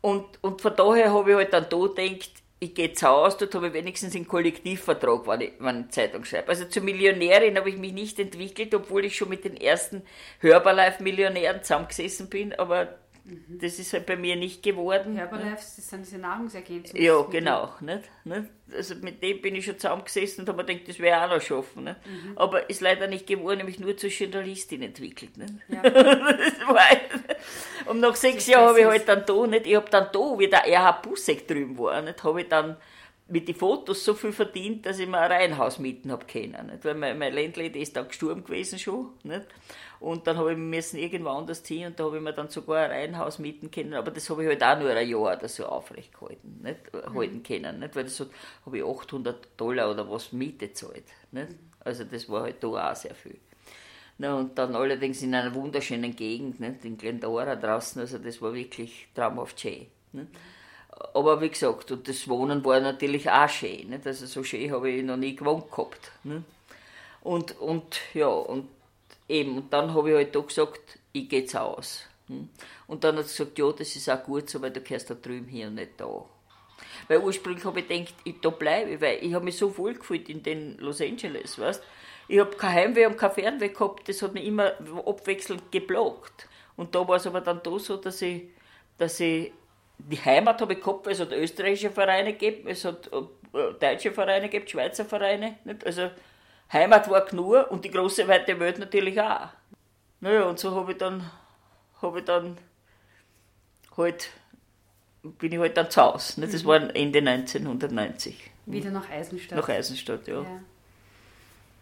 [0.00, 2.30] Und, und von daher habe ich halt dann da gedacht,
[2.60, 6.24] ich gehe zu Hause, dort habe ich wenigstens einen Kollektivvertrag, wenn ich, wenn ich Zeitung
[6.24, 6.48] schreibe.
[6.48, 10.02] Also zur Millionärin habe ich mich nicht entwickelt, obwohl ich schon mit den ersten
[10.40, 12.98] Hörbarlife-Millionären zusammengesessen bin, aber
[13.28, 13.58] Mhm.
[13.60, 15.16] Das ist halt bei mir nicht geworden.
[15.16, 17.02] Herbalife, das sind diese Nahrungsergänzungen.
[17.02, 17.74] Ja, genau.
[17.80, 18.02] Nicht?
[18.24, 18.44] Nicht?
[18.74, 21.42] Also mit dem bin ich schon zusammengesessen und habe mir gedacht, das wäre auch noch
[21.42, 21.84] schaffen.
[21.84, 21.96] Nicht?
[22.06, 22.38] Mhm.
[22.38, 25.36] Aber ist leider nicht geworden, nämlich nur zur Journalistin entwickelt.
[25.36, 25.54] Nicht?
[25.68, 25.82] Ja.
[27.86, 29.66] und nach sechs Jahren habe ich halt dann da, nicht?
[29.66, 32.76] ich habe dann da, wie der Erhard Busseck drüben war, habe ich dann
[33.28, 36.66] mit den Fotos so viel verdient, dass ich mir ein Reihenhaus mieten habe können.
[36.66, 36.84] Nicht?
[36.84, 39.10] Weil mein, mein Ländle, ist dann gestorben gewesen schon.
[39.22, 39.46] Nicht?
[40.00, 42.84] Und dann habe ich müssen irgendwo anders ziehen und da habe ich mir dann sogar
[42.84, 43.94] ein Reihenhaus mieten können.
[43.94, 46.92] Aber das habe ich halt auch nur ein Jahr oder so aufrecht gehalten, nicht?
[46.92, 47.14] Mhm.
[47.14, 47.80] halten können.
[47.80, 47.94] Nicht?
[47.96, 48.28] Weil das hat,
[48.64, 51.04] habe ich 800 Dollar oder was Miete gezahlt.
[51.32, 51.48] Nicht?
[51.80, 53.38] Also das war halt da auch sehr viel.
[54.16, 56.84] Na, und dann allerdings in einer wunderschönen Gegend, nicht?
[56.84, 59.86] in Glendora draußen, also das war wirklich traumhaft schön.
[60.12, 60.28] Nicht?
[61.14, 63.90] Aber wie gesagt, und das Wohnen war natürlich auch schön.
[63.90, 64.06] Nicht?
[64.06, 66.10] Also so schön habe ich noch nie gewohnt gehabt.
[67.20, 68.68] Und, und ja, und
[69.28, 72.04] eben, und dann habe ich halt da gesagt, ich gehe jetzt aus.
[72.86, 75.14] Und dann hat sie gesagt, ja, das ist auch gut so, weil du gehörst da
[75.14, 76.24] drüben hier und nicht da.
[77.06, 80.28] Weil ursprünglich habe ich gedacht, ich da bleibe, weil ich habe mich so wohl gefühlt
[80.28, 81.82] in den Los Angeles, weißt
[82.28, 84.72] Ich habe kein Heimweh und kein Fernweh gehabt, das hat mich immer
[85.06, 86.48] abwechselnd geblockt.
[86.76, 88.44] Und da war es aber dann da so, dass ich,
[88.98, 89.52] dass ich
[89.98, 94.12] die Heimat habe ich gehabt, weil es hat österreichische Vereine gegeben, es hat äh, deutsche
[94.12, 95.56] Vereine gegeben, Schweizer Vereine.
[95.64, 95.84] Nicht?
[95.84, 96.10] Also
[96.72, 99.48] Heimat war genug und die große weite Welt natürlich auch.
[100.20, 101.30] Naja, und so habe ich dann,
[102.02, 102.58] habe ich dann
[103.96, 104.30] halt,
[105.22, 106.40] bin ich halt dann zu Hause.
[106.40, 106.66] Das mhm.
[106.66, 108.50] war Ende 1990.
[108.66, 109.58] Wieder nach Eisenstadt?
[109.58, 110.42] Nach Eisenstadt, ja.
[110.42, 110.60] ja.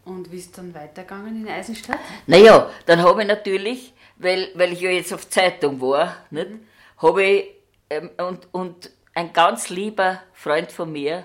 [0.04, 1.98] Und wie ist es dann weitergegangen in Eisenstadt?
[2.28, 6.60] Naja, dann habe ich natürlich, weil, weil ich ja jetzt auf Zeitung war, nicht, mhm.
[6.98, 7.55] habe ich,
[7.90, 11.24] ähm, und, und ein ganz lieber Freund von mir,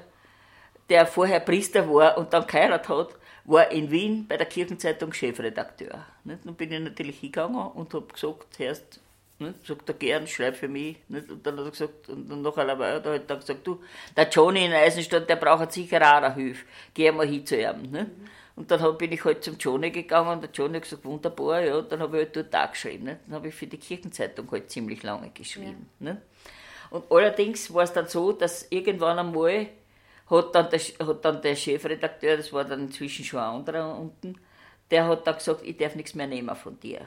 [0.90, 3.10] der vorher Priester war und dann geheiratet hat,
[3.46, 6.06] war in Wien bei der Kirchenzeitung Chefredakteur.
[6.24, 6.46] Nicht?
[6.46, 9.00] Dann bin ich natürlich hingegangen und habe gesagt, Herrst,
[9.40, 9.66] nicht?
[9.66, 10.98] sagt er gern, schreib für mich.
[11.08, 11.30] Nicht?
[11.32, 13.82] Und dann hat er gesagt, und dann nach einer Weile hat er halt gesagt, du,
[14.16, 17.82] der Johnny in Eisenstadt, der braucht sicher auch eine Hilfe, geh mal hin zu ihm.
[17.82, 17.94] Nicht?
[17.94, 18.28] Mhm.
[18.56, 21.82] Und dann bin ich halt zum Johnny gegangen und der Johnny hat gesagt, wunderbar, ja,
[21.82, 23.06] dann habe ich halt dort auch geschrieben.
[23.06, 23.20] Nicht?
[23.26, 25.90] Dann habe ich für die Kirchenzeitung halt ziemlich lange geschrieben.
[26.00, 26.14] Ja.
[26.14, 26.22] Nicht?
[26.90, 29.68] Und allerdings war es dann so, dass irgendwann einmal
[30.30, 34.36] hat dann, der, hat dann der Chefredakteur, das war dann inzwischen schon ein anderer unten,
[34.90, 37.02] der hat dann gesagt, ich darf nichts mehr nehmen von dir.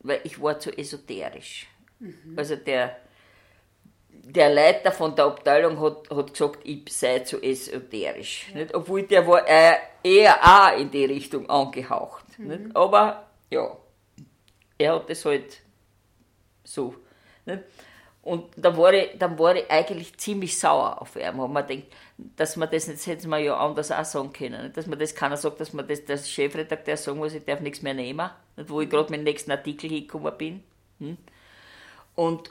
[0.00, 1.66] Weil ich war zu esoterisch.
[1.98, 2.34] Mhm.
[2.36, 2.96] Also der,
[4.12, 8.48] der Leiter von der Abteilung hat, hat gesagt, ich sei zu esoterisch.
[8.50, 8.60] Ja.
[8.60, 8.74] Nicht?
[8.74, 12.38] Obwohl der war äh, eher auch in die Richtung angehaucht.
[12.38, 12.48] Mhm.
[12.48, 12.76] Nicht?
[12.76, 13.76] Aber ja,
[14.78, 15.60] er hat das halt
[16.64, 16.94] so.
[17.44, 17.62] Nicht?
[18.22, 21.40] Und dann war, ich, dann war ich eigentlich ziemlich sauer auf ihn.
[21.40, 21.92] Und man denkt,
[22.36, 24.72] dass man das nicht, hätte man ja anders auch sagen können.
[24.74, 27.80] Dass man das keiner sagt, dass man das, der Chefredakteur sagen muss, ich darf nichts
[27.80, 28.30] mehr nehmen.
[28.56, 30.62] Wo ich gerade mit dem nächsten Artikel hingekommen bin.
[30.98, 31.16] Hm?
[32.14, 32.50] Und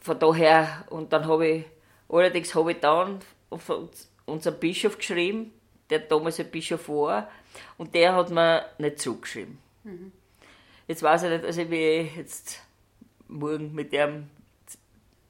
[0.00, 1.64] von daher, und dann habe ich,
[2.08, 3.20] allerdings habe ich dann
[4.26, 5.52] unseren Bischof geschrieben,
[5.90, 7.30] der damals ein Bischof war,
[7.78, 9.58] und der hat mir nicht zugeschrieben.
[9.84, 10.12] Mhm.
[10.86, 12.60] Jetzt weiß ich nicht, also wie ich jetzt
[13.28, 14.28] morgen mit dem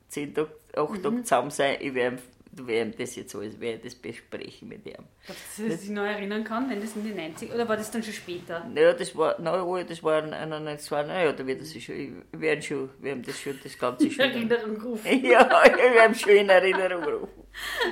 [0.08, 1.02] 10 Tage, 8 mhm.
[1.02, 2.18] Tage zusammen sein, ich werde
[2.52, 5.04] werde das jetzt alles, werde das besprechen mit ihm.
[5.26, 8.02] Dass er sich noch erinnern kann, wenn das in die 90 oder war das dann
[8.02, 8.68] schon später?
[8.74, 12.90] Ja, das war, nein, das war 91, naja, da wird das schon, wir werden schon,
[13.00, 14.24] wir haben das schon, das Ganze schon.
[14.24, 15.06] In Erinnerung rufen.
[15.24, 17.40] ja, wir haben schon in Erinnerung rufen.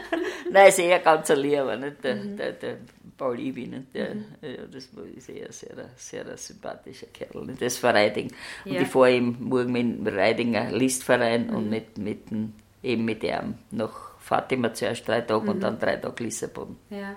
[0.51, 2.03] nein, ist eher ganz ein Lieber, nicht?
[2.03, 2.37] Der, mhm.
[2.37, 2.79] der, der
[3.17, 4.25] Paul Iwin, der, mhm.
[4.43, 7.63] ja, das ist eher sehr, sehr, sehr sympathischer Kerl, nicht?
[7.63, 8.33] das Verreiding.
[8.65, 8.83] Und ja.
[8.83, 11.57] ich fahre eben morgen mit dem Reidinger Listverein mhm.
[11.57, 15.49] und nicht mit dem, eben mit ihm noch Fatima zuerst drei Tage mhm.
[15.49, 16.76] und dann drei Tage Lissabon.
[16.91, 17.16] Ja.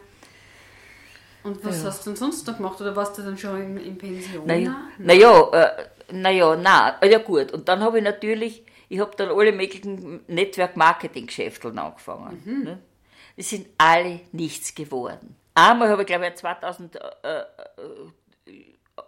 [1.44, 1.90] Und was ja.
[1.90, 2.80] hast du denn sonst noch gemacht?
[2.80, 4.46] Oder warst du dann schon in, in Pension?
[4.46, 7.52] Naja, naja, äh, naja, nein, ja gut.
[7.52, 12.42] Und dann habe ich natürlich, ich habe dann alle möglichen Network-Marketing-Geschäfte angefangen.
[12.46, 12.64] Mhm.
[12.64, 12.80] Ne?
[13.36, 15.36] Die sind alle nichts geworden.
[15.54, 17.44] Einmal habe ich, glaube ich, 2000 äh, äh,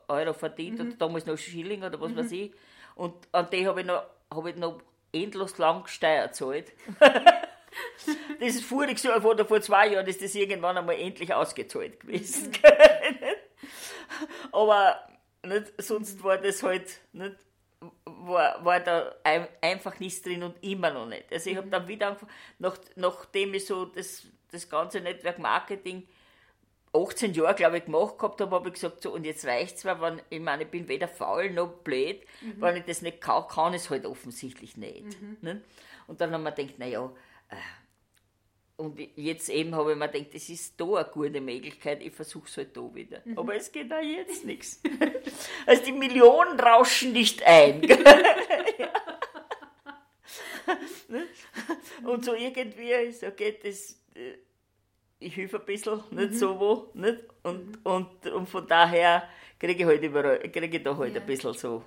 [0.09, 0.87] Euro verdient, mhm.
[0.87, 2.17] oder damals noch Schilling oder was mhm.
[2.17, 2.51] weiß ich.
[2.95, 4.81] Und an die habe ich noch, habe ich noch
[5.13, 6.73] endlos lang Steuer gezahlt.
[8.39, 12.51] Das ist voriges Jahr oder vor zwei Jahren ist das irgendwann einmal endlich ausgezahlt gewesen.
[14.51, 15.07] Aber
[15.45, 17.35] nicht, sonst war das halt nicht,
[18.05, 21.31] war, war da ein, einfach nichts drin und immer noch nicht.
[21.31, 26.07] Also ich habe dann wieder angefangen, nach, nachdem ich so das, das ganze Netzwerk Marketing
[26.93, 29.85] 18 Jahre, glaube ich, gemacht gehabt habe, habe ich gesagt, so, und jetzt reicht es
[29.85, 32.61] wenn, ich meine, ich bin weder faul noch blöd, mhm.
[32.61, 35.19] wenn ich das nicht kann, kann ich es halt offensichtlich nicht.
[35.19, 35.37] Mhm.
[35.41, 35.61] Ne?
[36.07, 37.11] Und dann haben wir gedacht, naja,
[38.75, 42.47] und jetzt eben habe ich mir gedacht, das ist da eine gute Möglichkeit, ich versuche
[42.47, 43.21] es halt da wieder.
[43.23, 43.37] Mhm.
[43.37, 44.81] Aber es geht auch jetzt nichts.
[45.65, 47.81] Also die Millionen rauschen nicht ein.
[52.03, 54.33] Und so irgendwie ist okay, das, äh,
[55.19, 56.33] ich helfe ein bisschen, nicht mhm.
[56.33, 57.19] so wo, nicht?
[57.43, 57.79] Und, mhm.
[57.83, 59.29] und, und von daher
[59.59, 61.21] kriege ich halt überall, kriege ich da halt ja.
[61.21, 61.83] ein bisschen so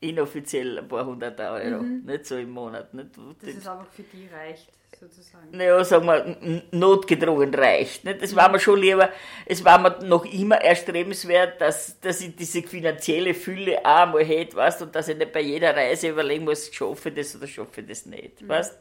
[0.00, 2.04] inoffiziell ein paar hundert Euro, mhm.
[2.04, 2.94] nicht so im Monat.
[2.94, 3.10] Nicht?
[3.40, 5.48] Das ist einfach für die reicht sozusagen?
[5.50, 8.04] Naja, sagen wir, notgedrungen reicht.
[8.04, 8.22] Nicht?
[8.22, 9.10] Das war mir schon lieber,
[9.46, 14.56] es war mir noch immer erstrebenswert, dass, dass ich diese finanzielle Fülle auch einmal hätte,
[14.56, 17.80] weißt, und dass ich nicht bei jeder Reise überlegen muss, schaffe ich das oder schaffe
[17.80, 18.42] ich das nicht.
[18.42, 18.48] Mhm.
[18.48, 18.76] Weißt?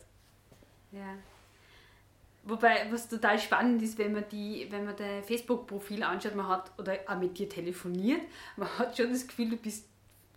[0.91, 1.15] Ja.
[2.43, 6.71] Wobei, was total spannend ist, wenn man die, wenn man dein Facebook-Profil anschaut, man hat
[6.77, 8.21] oder auch mit dir telefoniert,
[8.55, 9.85] man hat schon das Gefühl, du bist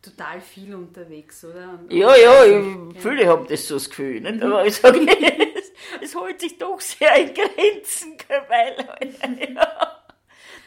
[0.03, 1.79] total viel unterwegs, oder?
[1.79, 4.43] Und ja, ja, ich, viele haben das so das Gefühl, nicht?
[4.43, 5.73] aber ich sage, es,
[6.03, 8.17] es holt sich doch sehr in Grenzen,
[8.49, 9.97] weil, ja.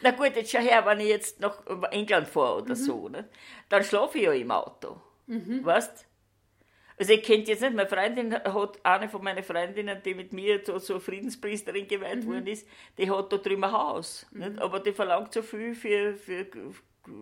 [0.02, 1.58] Na gut, jetzt schau her, wenn ich jetzt nach
[1.90, 2.78] England fahre oder mhm.
[2.78, 3.24] so, nicht?
[3.68, 5.64] dann schlafe ich ja im Auto, mhm.
[5.64, 6.06] weißt
[6.96, 10.60] also ich kennt jetzt nicht, meine Freundin hat, eine von meinen Freundinnen, die mit mir
[10.64, 12.28] so, so Friedenspriesterin geweiht mhm.
[12.28, 12.68] worden ist,
[12.98, 14.26] die hat da drüben ein Haus.
[14.30, 14.38] Mhm.
[14.38, 14.58] Nicht?
[14.60, 16.46] Aber die verlangt so viel für, für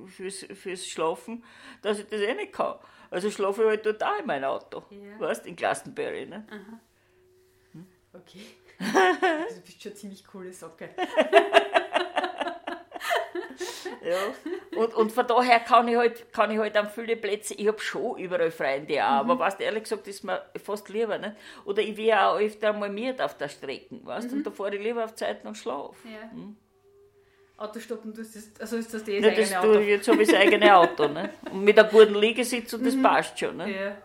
[0.07, 1.45] fürs, fürs Schlafen,
[1.83, 2.79] dass ich das eh nicht kann.
[3.11, 4.83] Also schlafe ich halt total in meinem Auto.
[4.91, 5.21] Ja.
[5.21, 6.27] Weißt in Glastonbury.
[6.27, 6.47] Ne?
[6.51, 6.81] Aha.
[7.73, 7.87] Hm?
[8.15, 8.41] Okay.
[8.83, 10.89] Also, du bist schon ziemlich coole Socke.
[14.03, 14.19] ja.
[14.77, 17.79] Und, und von daher kann ich halt, kann ich halt an viele Plätze, ich habe
[17.79, 19.31] schon überall Freunde auch, mhm.
[19.31, 21.19] aber weißt ehrlich gesagt ist mir fast lieber.
[21.19, 21.37] Ne?
[21.65, 24.39] Oder ich wäre auch öfter mal mit auf der Strecke, weißt mhm.
[24.39, 26.09] und da fahre ich lieber auf Zeiten und schlafe.
[26.09, 26.31] Ja.
[26.31, 26.57] Hm?
[27.63, 29.79] Auto stoppen tust, das, also ist das das ja, eigene Auto?
[29.79, 31.09] jetzt habe ich das eigene Auto.
[31.09, 31.31] Ne?
[31.53, 33.03] Und mit einem guten Liegesitz und das mhm.
[33.03, 33.57] passt schon.
[33.57, 33.71] Ne?
[33.71, 33.97] Ja,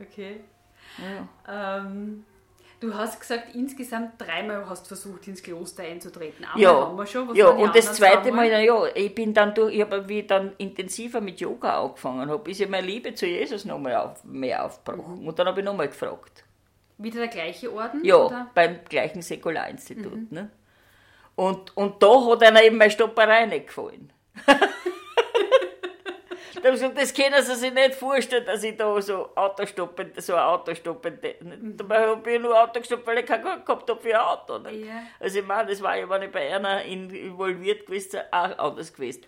[0.00, 0.40] okay.
[0.98, 1.78] Ja.
[1.78, 2.24] Ähm,
[2.80, 6.44] du hast gesagt, insgesamt dreimal hast du versucht, ins Kloster einzutreten.
[6.44, 7.28] Einmal ja, haben wir schon.
[7.28, 10.22] Was ja und das zweite Mal, na ja, ich bin dann durch, ich habe wie
[10.22, 14.64] dann intensiver mit Yoga angefangen habe, ist ja meine Liebe zu Jesus nochmal auf, mehr
[14.64, 15.22] aufgebrochen.
[15.22, 15.28] Mhm.
[15.28, 16.44] Und dann habe ich nochmal gefragt.
[16.98, 18.04] Wieder der gleiche Orden?
[18.04, 18.50] Ja, oder?
[18.54, 20.14] beim gleichen Säkularinstitut.
[20.14, 20.28] Mhm.
[20.30, 20.50] Ne?
[21.36, 24.12] Und, und da hat einer eben meine Stopperei nicht gefallen.
[24.46, 24.54] da
[26.64, 30.34] habe ich gesagt, das können Sie sich nicht vorstellen, dass ich da so Autostoppend, so
[30.34, 31.76] ein Autostoppend, mhm.
[31.76, 34.58] dabei habe ich nur Auto gestoppt, weil ich kein Geld gehabt habe für ein Auto.
[34.58, 34.72] Ne?
[34.72, 35.02] Ja.
[35.20, 39.22] Also ich meine, das war ja, wenn ich bei einer involviert gewesen auch anders gewesen.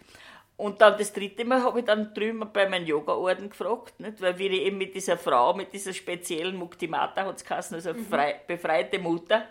[0.56, 4.20] Und dann das dritte Mal habe ich dann drüben bei meinem Yoga-Orden gefragt, nicht?
[4.20, 8.04] weil wir eben mit dieser Frau, mit dieser speziellen Muktimata hat es geheißen, also mhm.
[8.06, 9.44] frei, befreite Mutter,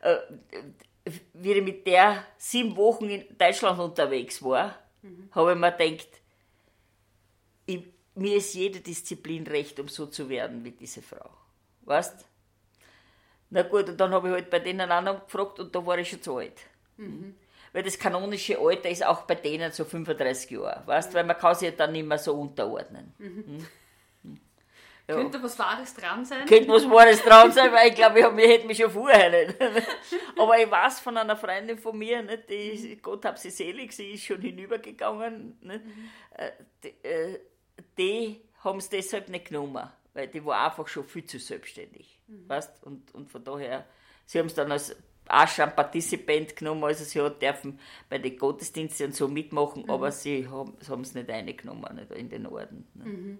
[0.00, 0.16] äh,
[1.32, 5.28] wie ich mit der sieben Wochen in Deutschland unterwegs war, mhm.
[5.32, 6.08] habe ich mir gedacht,
[7.66, 7.84] ich,
[8.14, 11.30] mir ist jede Disziplin recht, um so zu werden wie diese Frau.
[11.82, 12.26] weißt
[13.50, 16.10] Na gut, und dann habe ich halt bei denen anderen gefragt und da war ich
[16.10, 16.60] schon zu alt.
[16.96, 17.34] Mhm.
[17.72, 21.54] Weil das kanonische Alter ist auch bei denen so 35 Jahre, weißt weil man kann
[21.54, 23.14] sich ja dann nicht mehr so unterordnen.
[23.18, 23.66] Mhm.
[25.08, 25.16] Ja.
[25.16, 26.46] Könnte was Wahres dran sein?
[26.46, 29.30] Könnte was Wahres dran sein, weil ich glaube, ich, hab, ich hätte mich schon vorher
[29.30, 29.60] nicht.
[30.38, 34.12] Aber ich weiß von einer Freundin von mir, nicht, die, Gott hab sie selig, sie
[34.12, 36.10] ist schon hinübergegangen, nicht, mhm.
[36.34, 36.50] Äh,
[36.84, 37.38] die, äh,
[37.98, 42.20] die haben es deshalb nicht genommen, weil die war einfach schon viel zu selbstständig.
[42.28, 42.48] Mhm.
[42.48, 42.84] Weißt?
[42.84, 43.84] Und, und von daher,
[44.24, 44.94] sie haben es dann als
[45.26, 49.90] auch schon Participant genommen, also sie hat dürfen bei den Gottesdiensten und so mitmachen, mhm.
[49.90, 52.86] aber sie haben es nicht reingenommen nicht, in den Orden.
[52.94, 53.38] Mhm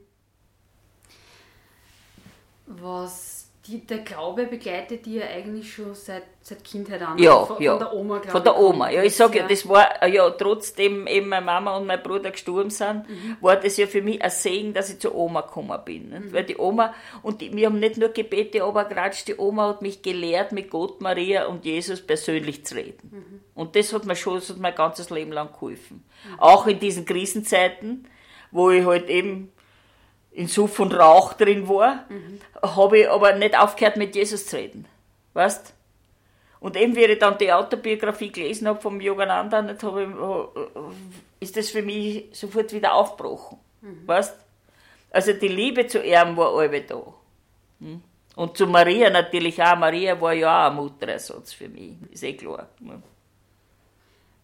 [2.66, 7.16] was die, der Glaube begleitet die ja eigentlich schon seit, seit Kindheit an.
[7.18, 7.72] Ja, von, ja.
[7.72, 8.90] Von der Oma, glaube Von der Oma.
[8.90, 12.70] Ja, ich sage ja, das war, ja, trotzdem eben meine Mama und mein Bruder gestorben
[12.70, 13.36] sind, mhm.
[13.40, 16.10] war das ja für mich ein Segen, dass ich zur Oma gekommen bin.
[16.10, 16.32] Mhm.
[16.32, 16.92] Weil die Oma,
[17.22, 20.68] und die, wir haben nicht nur Gebete aber gerade die Oma hat mich gelehrt, mit
[20.68, 23.10] Gott, Maria und Jesus persönlich zu reden.
[23.12, 23.40] Mhm.
[23.54, 26.02] Und das hat mir schon, das hat mein ganzes Leben lang geholfen.
[26.24, 26.40] Mhm.
[26.40, 28.08] Auch in diesen Krisenzeiten,
[28.50, 29.52] wo ich halt eben
[30.32, 32.40] in Suff und Rauch drin war, mhm.
[32.62, 34.86] habe ich aber nicht aufgehört, mit Jesus zu reden.
[35.34, 35.74] Weißt?
[36.60, 40.04] Und eben, wie ich dann die Autobiografie gelesen habe vom Yogananda, nicht, habe
[41.40, 43.58] ich, ist das für mich sofort wieder aufgebrochen.
[43.80, 44.06] Mhm.
[44.06, 44.36] Weißt?
[45.10, 47.02] Also die Liebe zu ihm war alle da.
[47.80, 48.02] Hm?
[48.34, 49.76] Und zu Maria natürlich auch.
[49.76, 52.68] Maria war ja auch ein Mutterersatz für mich, ist eh klar.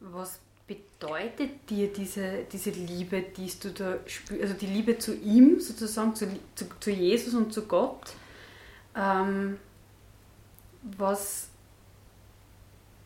[0.00, 5.58] Was bedeutet dir diese, diese Liebe, die du da spürst, also die Liebe zu ihm
[5.58, 8.12] sozusagen, zu, zu, zu Jesus und zu Gott?
[8.94, 9.58] Ähm,
[10.82, 11.48] was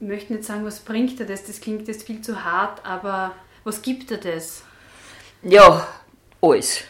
[0.00, 1.44] möchte nicht sagen, was bringt er das?
[1.44, 3.34] Das klingt jetzt viel zu hart, aber
[3.64, 4.64] was gibt er das?
[5.42, 5.86] Ja,
[6.40, 6.82] alles.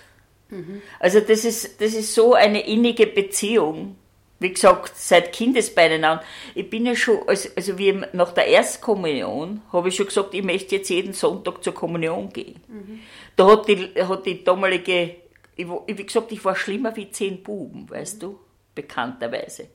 [0.49, 0.81] Mhm.
[0.99, 3.97] Also das ist, das ist so eine innige Beziehung
[4.43, 6.21] wie gesagt, seit Kindesbeinen an.
[6.55, 10.43] Ich bin ja schon, also, also wie nach der Erstkommunion, habe ich schon gesagt, ich
[10.43, 12.61] möchte jetzt jeden Sonntag zur Kommunion gehen.
[12.69, 13.01] Mhm.
[13.37, 15.17] Da hat die, hat die damalige,
[15.57, 18.21] ich, wie gesagt, ich war schlimmer wie zehn Buben, weißt mhm.
[18.21, 18.39] du,
[18.75, 19.69] bekannterweise.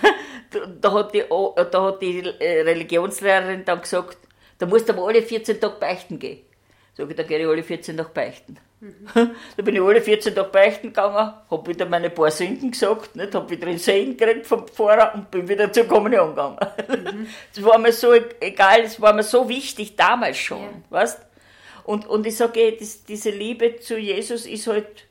[0.50, 1.24] da, da, hat die,
[1.70, 4.18] da hat die äh, Religionslehrerin dann gesagt,
[4.58, 6.40] da musst du aber alle 14 Tage beichten gehen.
[6.96, 8.58] Sag ich, da gehe ich alle 14 Tage beichten.
[9.56, 13.34] Da bin ich alle 14 Tage beichten gegangen, habe wieder meine paar Sünden gesagt, nicht,
[13.34, 16.58] habe wieder den Segen gekriegt vom Pfarrer und bin wieder zur Kommunion gegangen.
[16.88, 17.26] Mhm.
[17.54, 20.68] Das war mir so egal, das war mir so wichtig damals schon, ja.
[20.90, 21.20] weißt?
[21.84, 22.76] Und, und ich sage,
[23.08, 25.06] diese Liebe zu Jesus ist halt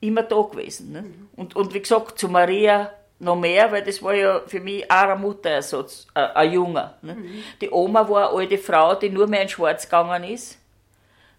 [0.00, 0.92] immer da gewesen.
[0.92, 1.02] Ne?
[1.02, 1.28] Mhm.
[1.36, 5.08] Und, und wie gesagt, zu Maria noch mehr, weil das war ja für mich auch
[5.08, 6.98] ein Mutterersatz, ein, ein Junger.
[7.02, 7.14] Ne?
[7.14, 7.42] Mhm.
[7.60, 10.58] Die Oma war eine alte Frau, die nur mehr in Schwarz gegangen ist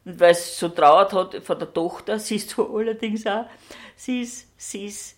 [0.07, 3.45] und weil es so trauert hat von der Tochter, siehst du allerdings auch,
[3.97, 5.17] sie ist, sie ist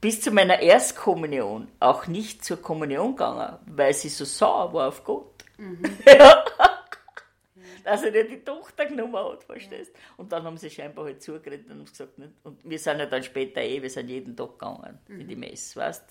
[0.00, 5.04] bis zu meiner Erstkommunion auch nicht zur Kommunion gegangen, weil sie so sauer war auf
[5.04, 5.44] Gott.
[5.56, 5.82] Mhm.
[6.06, 6.44] Ja.
[7.84, 10.00] Dass er nicht die Tochter genommen hat, verstehst ja.
[10.16, 12.32] Und dann haben sie scheinbar halt zugeredet und gesagt, nicht?
[12.42, 15.20] und wir sind ja dann später eh, wir sind jeden Tag gegangen mhm.
[15.20, 16.02] in die Messe, weißt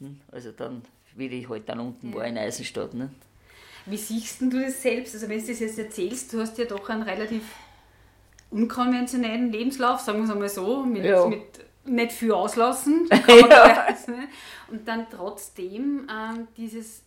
[0.00, 0.82] hm, Also dann,
[1.16, 2.16] wie ich halt dann unten ja.
[2.16, 2.92] war in Eisenstadt.
[2.92, 3.14] Nicht?
[3.86, 5.14] Wie siehst du das selbst?
[5.14, 7.42] Also wenn du das jetzt erzählst, du hast ja doch einen relativ
[8.50, 11.26] unkonventionellen Lebenslauf, sagen wir es einmal so, mit, ja.
[11.26, 11.42] mit
[11.84, 13.08] nicht viel auslassen.
[13.28, 13.96] ja.
[14.70, 17.02] Und dann trotzdem ähm, dieses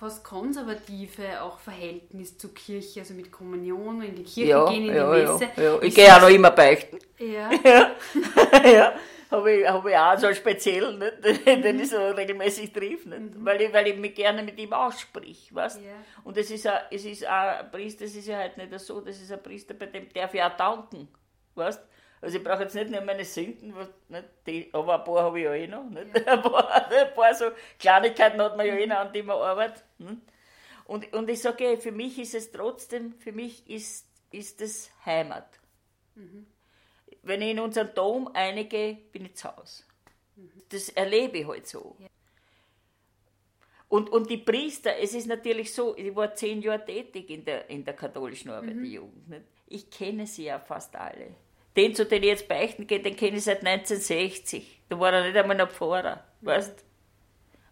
[0.00, 4.94] fast konservative auch Verhältnis zur Kirche, also mit Kommunion, in die Kirche ja, gehen, in
[4.94, 5.50] ja, die Messe.
[5.56, 6.98] Ja, Ich gehe auch noch immer beichten.
[7.18, 7.50] Ja.
[8.64, 8.94] ja
[9.30, 11.46] habe ich, hab ich auch so speziell, nicht?
[11.46, 13.34] den ich so regelmäßig treffe, nicht?
[13.34, 13.44] Mhm.
[13.44, 15.80] Weil, ich, weil ich mich gerne mit ihm aussprich, weißt.
[16.24, 19.02] Und es ist, auch, es ist auch ein Priester, das ist ja halt nicht so,
[19.02, 21.08] das ist ein Priester, bei dem darf ich auch danken,
[21.56, 21.86] weißt
[22.20, 23.74] also ich brauche jetzt nicht nur meine Sünden,
[24.08, 25.88] nicht, die, aber ein paar habe ich ja eh noch.
[25.88, 26.16] Nicht?
[26.18, 26.32] Ja.
[26.34, 27.46] Ein, paar, ein paar so
[27.78, 29.84] Kleinigkeiten hat man ja eh noch, an die man arbeitet.
[29.98, 30.16] Nicht?
[30.84, 35.60] Und, und ich sage, für mich ist es trotzdem, für mich ist, ist es Heimat.
[36.14, 36.46] Mhm
[37.22, 39.84] wenn ich in unseren Dom einige, bin ich zu Hause.
[40.68, 41.96] Das erlebe ich halt so.
[43.88, 47.68] Und, und die Priester, es ist natürlich so, ich war zehn Jahre tätig in der,
[47.68, 49.28] in der katholischen Arbeiterjugend.
[49.28, 49.44] Mhm.
[49.66, 51.34] Ich kenne sie ja fast alle.
[51.76, 54.80] Den, zu dem ich jetzt beichten gehe, den kenne ich seit 1960.
[54.88, 56.84] Da war er nicht einmal noch Pfarrer, weißt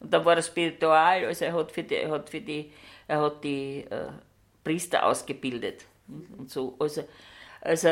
[0.00, 2.72] Und dann war er spiritual, also er hat für die, er hat für die,
[3.08, 4.08] er hat die äh,
[4.62, 5.84] Priester ausgebildet.
[6.36, 6.76] Und so.
[6.78, 7.04] Also,
[7.60, 7.88] also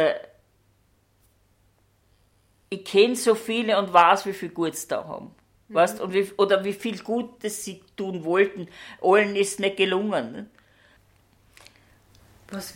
[2.68, 5.34] ich kenne so viele und weiß, wie viel Gutes da haben.
[5.68, 5.74] Mhm.
[5.74, 8.68] Weißt, und wie, oder wie viel Gutes sie tun wollten.
[9.00, 10.32] Allen ist nicht gelungen.
[10.32, 10.46] Ne?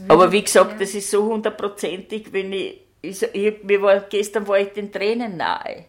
[0.08, 0.78] Aber wie gesagt, ja.
[0.78, 5.36] das ist so hundertprozentig, wenn ich, ich, ich, mir war, gestern war ich den Tränen
[5.36, 5.86] nahe,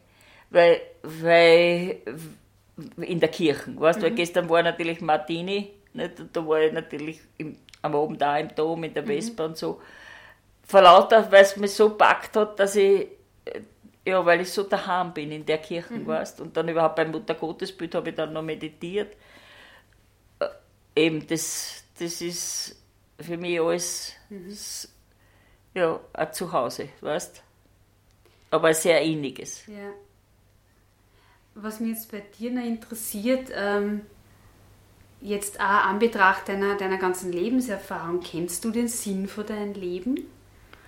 [0.49, 2.01] weil, weil
[2.97, 4.03] in der Kirche, weißt mhm.
[4.03, 6.13] weil gestern war natürlich Martini, nicht?
[6.31, 9.07] da war ich natürlich im, am Abend da im Dom, in der mhm.
[9.07, 9.81] Vespa und so.
[10.63, 13.07] Vor lauter, weil es mich so packt hat, dass ich,
[14.05, 16.07] ja, weil ich so daheim bin in der Kirche, mhm.
[16.07, 19.15] weißt und dann überhaupt beim Muttergottesbild habe ich dann noch meditiert.
[20.39, 20.47] Äh,
[20.95, 22.81] eben, das, das ist
[23.19, 24.55] für mich alles, mhm.
[25.73, 27.43] Ja, ein Zuhause, weißt
[28.51, 29.65] aber sehr inniges.
[29.65, 29.93] Ja.
[31.55, 34.01] Was mich jetzt bei dir noch interessiert, ähm,
[35.21, 40.27] jetzt auch an Betracht deiner, deiner ganzen Lebenserfahrung, kennst du den Sinn von deinem Leben?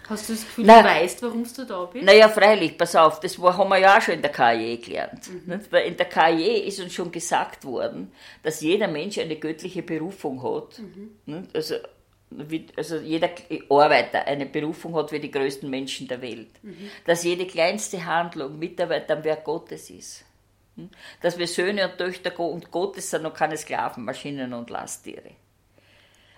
[0.10, 0.84] Hast du das Gefühl, Nein.
[0.84, 2.06] du weißt, warum du da bist?
[2.06, 5.30] Naja, freilich, pass auf, das war, haben wir ja auch schon in der KI gelernt.
[5.30, 5.62] Mhm.
[5.70, 8.12] Weil in der KI ist uns schon gesagt worden,
[8.42, 10.80] dass jeder Mensch eine göttliche Berufung hat.
[11.26, 11.48] Mhm.
[11.54, 11.76] Also,
[12.76, 13.30] also jeder
[13.70, 16.52] Arbeiter eine Berufung hat wie die größten Menschen der Welt.
[16.62, 16.90] Mhm.
[17.06, 20.26] Dass jede kleinste Handlung Mitarbeit am Werk Gottes ist.
[20.76, 20.90] Hm?
[21.22, 25.32] Dass wir Söhne und Töchter und Gottes sind und keine Sklaven, Maschinen und Lasttiere.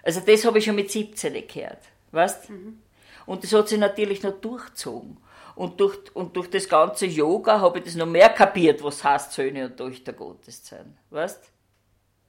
[0.04, 1.80] Also das habe ich schon mit 17 gehört.
[2.12, 2.50] Weißt?
[2.50, 2.82] Mhm.
[3.26, 5.18] Und das hat sich natürlich noch durchgezogen.
[5.56, 9.32] Und durch, und durch das ganze Yoga habe ich das noch mehr kapiert, was heißt
[9.32, 10.98] Söhne und Töchter Gottes sein.
[11.10, 11.52] Weißt?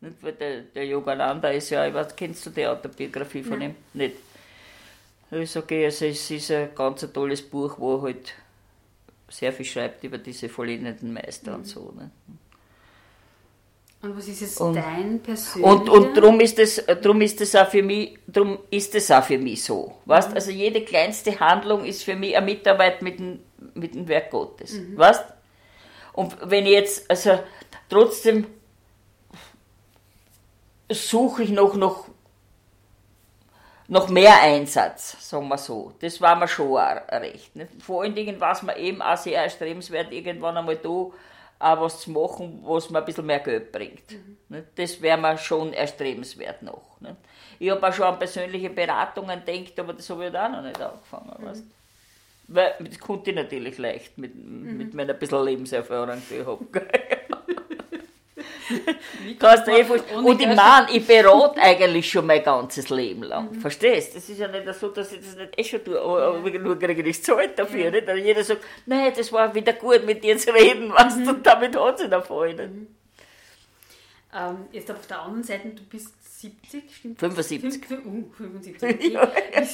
[0.00, 3.68] Der, der Yogananda ist ja, ich weiß, kennst du die Autobiografie von ja.
[3.68, 3.74] ihm?
[3.94, 4.16] Nicht.
[5.30, 8.34] Ich sage, also es ist ein ganz tolles Buch, wo er halt
[9.28, 11.56] sehr viel schreibt über diese vollendeten Meister mhm.
[11.56, 11.92] und so.
[11.96, 12.10] Ne?
[14.02, 15.72] Und was ist jetzt und, dein persönlicher?
[15.72, 19.24] Und, und darum ist es drum ist das auch für mich, drum ist es auch
[19.24, 19.96] für mich so.
[20.04, 20.30] Weißt?
[20.30, 20.34] Mhm.
[20.36, 23.40] Also jede kleinste Handlung ist für mich eine Mitarbeit mit dem,
[23.74, 24.74] mit dem Werk Gottes.
[24.74, 24.96] Mhm.
[24.96, 25.24] Weißt?
[26.12, 27.40] Und wenn ich jetzt, also
[27.88, 28.46] trotzdem
[30.90, 32.08] suche ich noch, noch,
[33.88, 35.92] noch mehr Einsatz, sagen wir so.
[36.00, 37.52] Das war mir schon recht.
[37.80, 40.88] Vor allen Dingen war es mir eben auch sehr erstrebenswert, irgendwann einmal da
[41.58, 44.12] auch was zu machen, was mir ein bisschen mehr Geld bringt.
[44.12, 44.64] Mhm.
[44.74, 46.96] Das wäre mir schon erstrebenswert noch.
[47.58, 50.80] Ich habe auch schon an persönliche Beratungen gedacht, aber das habe ich auch noch nicht
[50.80, 51.34] angefangen.
[51.38, 51.46] Mhm.
[51.46, 51.64] Weißt?
[52.48, 54.76] Weil das konnte ich natürlich leicht mit, mhm.
[54.76, 56.64] mit meiner bisschen Lebenserfahrung, die ich habe.
[59.38, 59.84] Kannst du eh
[60.16, 63.50] und ich meine, ich berate eigentlich schon mein ganzes Leben lang.
[63.52, 63.60] Mhm.
[63.60, 64.10] Verstehst?
[64.10, 64.14] du?
[64.14, 67.02] Das ist ja nicht so, dass ich das nicht eh schon tue, aber nur kriege
[67.02, 67.84] ich Zeit dafür.
[67.84, 67.90] Ja.
[67.90, 68.08] Nicht?
[68.08, 71.28] Also jeder sagt, nein, das war wieder gut, mit dir zu reden, was mhm.
[71.28, 72.56] und damit hat sie davon.
[72.56, 72.86] Mhm.
[74.34, 77.86] Ähm, jetzt auf der anderen Seite, du bist 70, stimmt 75.
[77.86, 78.82] 5, uh, 75.
[78.86, 79.12] Okay.
[79.12, 79.66] ja, ja.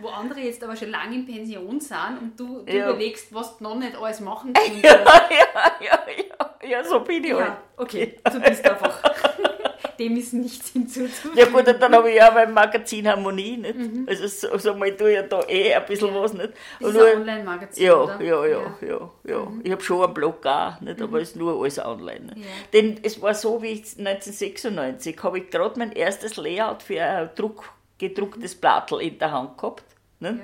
[0.00, 2.90] Wo andere jetzt aber schon lange in Pension sind und du, du ja.
[2.90, 4.82] überlegst, was du noch nicht alles machen kannst.
[4.82, 7.52] Ja, ja, ja, ja, ja, so bin ich ja, halt.
[7.76, 9.02] Okay, du bist einfach.
[9.98, 11.38] Dem ist nichts hinzuzufügen.
[11.38, 13.76] Ja gut, und dann habe ich ja mein Magazin Harmonie, nicht?
[13.76, 14.06] Mhm.
[14.08, 16.20] Also so, so mal tue ich ja da eh ein bisschen ja.
[16.20, 16.52] was, nicht?
[16.80, 19.38] Das ist ein Online-Magazin, ja, ja, ja, ja, ja, ja.
[19.44, 19.60] Mhm.
[19.62, 21.00] Ich habe schon einen Blog auch, nicht?
[21.00, 21.22] aber mhm.
[21.22, 22.20] es ist nur alles online.
[22.34, 22.38] Nicht?
[22.38, 22.50] Ja.
[22.72, 27.30] Denn es war so, wie ich 1996 habe ich gerade mein erstes Layout für ein
[27.36, 29.84] Druck gedrucktes Blattl in der Hand gehabt.
[30.20, 30.34] Ja.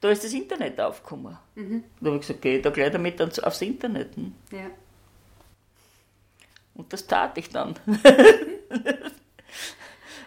[0.00, 1.38] Da ist das Internet aufgekommen.
[1.54, 1.84] Mhm.
[2.00, 4.16] Da habe ich gesagt, geh da gleich damit aufs Internet.
[4.18, 4.32] Ne?
[4.52, 4.66] Ja.
[6.74, 7.78] Und das tat ich dann.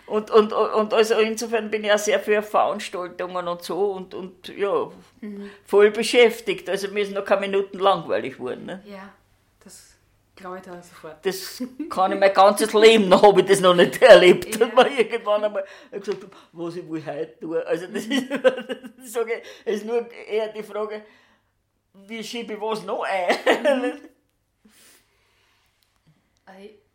[0.07, 4.47] und, und, und also insofern bin ich auch sehr für Veranstaltungen und so und, und
[4.47, 4.89] ja,
[5.21, 5.49] mhm.
[5.65, 6.69] voll beschäftigt.
[6.69, 8.65] Also mir ist noch keine Minuten langweilig geworden.
[8.65, 8.81] Ne?
[8.85, 9.09] Ja,
[9.63, 9.95] das
[10.37, 11.25] glaube ich da sofort.
[11.25, 14.45] Das kann ich mein ganzes Leben noch, habe ich das noch nicht erlebt.
[14.45, 14.65] Ja.
[14.65, 17.67] Dass man irgendwann einmal gesagt was ich wohl heute tue.
[17.67, 21.01] Also das ist, das sage ich, ist nur eher die Frage,
[21.93, 23.81] wie schiebe ich was noch ein.
[23.81, 23.99] Mhm.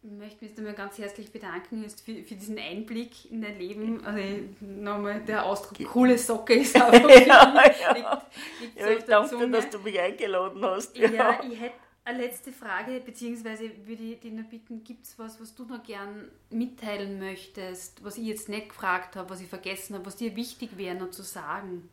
[0.04, 4.04] Ich möchte mich einmal ganz herzlich bedanken für, für diesen Einblick in dein Leben.
[4.04, 4.20] Also
[4.60, 7.92] nochmal der Ausdruck, coole Socke ist auch ja, ja.
[7.94, 8.08] Liegt,
[8.60, 10.96] liegt ja, ich danke dir, dass du mich eingeladen hast.
[10.96, 15.18] Ja, ja ich hätte eine letzte Frage, beziehungsweise würde ich dich noch bitten, gibt es
[15.18, 19.48] was, was du noch gern mitteilen möchtest, was ich jetzt nicht gefragt habe, was ich
[19.48, 21.88] vergessen habe, was dir wichtig wäre noch zu sagen?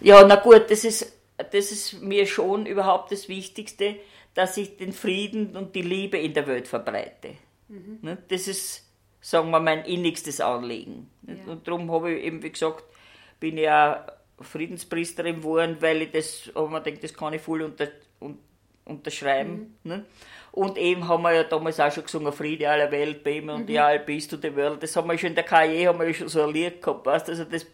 [0.00, 1.12] Ja, na gut, das ist,
[1.44, 3.96] das ist mir schon überhaupt das Wichtigste,
[4.34, 7.34] dass ich den Frieden und die Liebe in der Welt verbreite.
[7.68, 7.98] Mhm.
[8.02, 8.88] Ne, das ist,
[9.20, 11.10] sagen wir, mein innigstes Anliegen.
[11.26, 11.52] Ja.
[11.52, 12.84] Und darum habe ich eben, wie gesagt,
[13.40, 13.96] bin ich auch
[14.40, 17.88] Friedenspriesterin geworden, weil ich das, aber man denkt, das kann ich voll unter,
[18.20, 18.38] un,
[18.84, 19.76] unterschreiben.
[19.82, 19.90] Mhm.
[19.90, 20.04] Ne?
[20.52, 23.74] Und eben haben wir ja damals auch schon gesungen, Friede aller Welt, Beben und mhm.
[23.74, 24.82] ja, Peace to the World.
[24.82, 27.30] Das haben wir schon in der KI, haben wir schon so ein Lied gehabt, weißt
[27.30, 27.66] also das,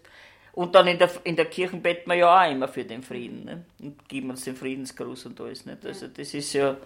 [0.53, 3.45] Und dann in der, in der Kirche beten wir ja auch immer für den Frieden
[3.45, 3.65] ne?
[3.81, 5.67] und geben uns den Friedensgruß und alles.
[5.67, 5.87] Nicht?
[5.87, 6.77] Also das ist ja,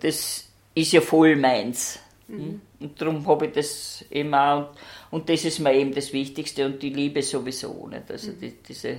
[0.00, 1.98] das ist ja voll meins.
[2.28, 2.60] Mhm.
[2.78, 4.70] Und darum habe ich das eben auch.
[5.10, 7.88] Und das ist mir eben das Wichtigste und die Liebe sowieso.
[7.88, 8.10] Nicht?
[8.10, 8.40] Also mhm.
[8.40, 8.98] die, diese,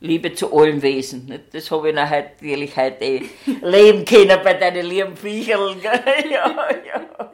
[0.00, 1.26] Liebe zu allen Wesen.
[1.26, 1.54] Nicht?
[1.54, 3.22] Das habe ich natürlich heute eh
[3.62, 5.76] leben können bei deinen lieben Viecherl.
[5.82, 7.32] ja, ja.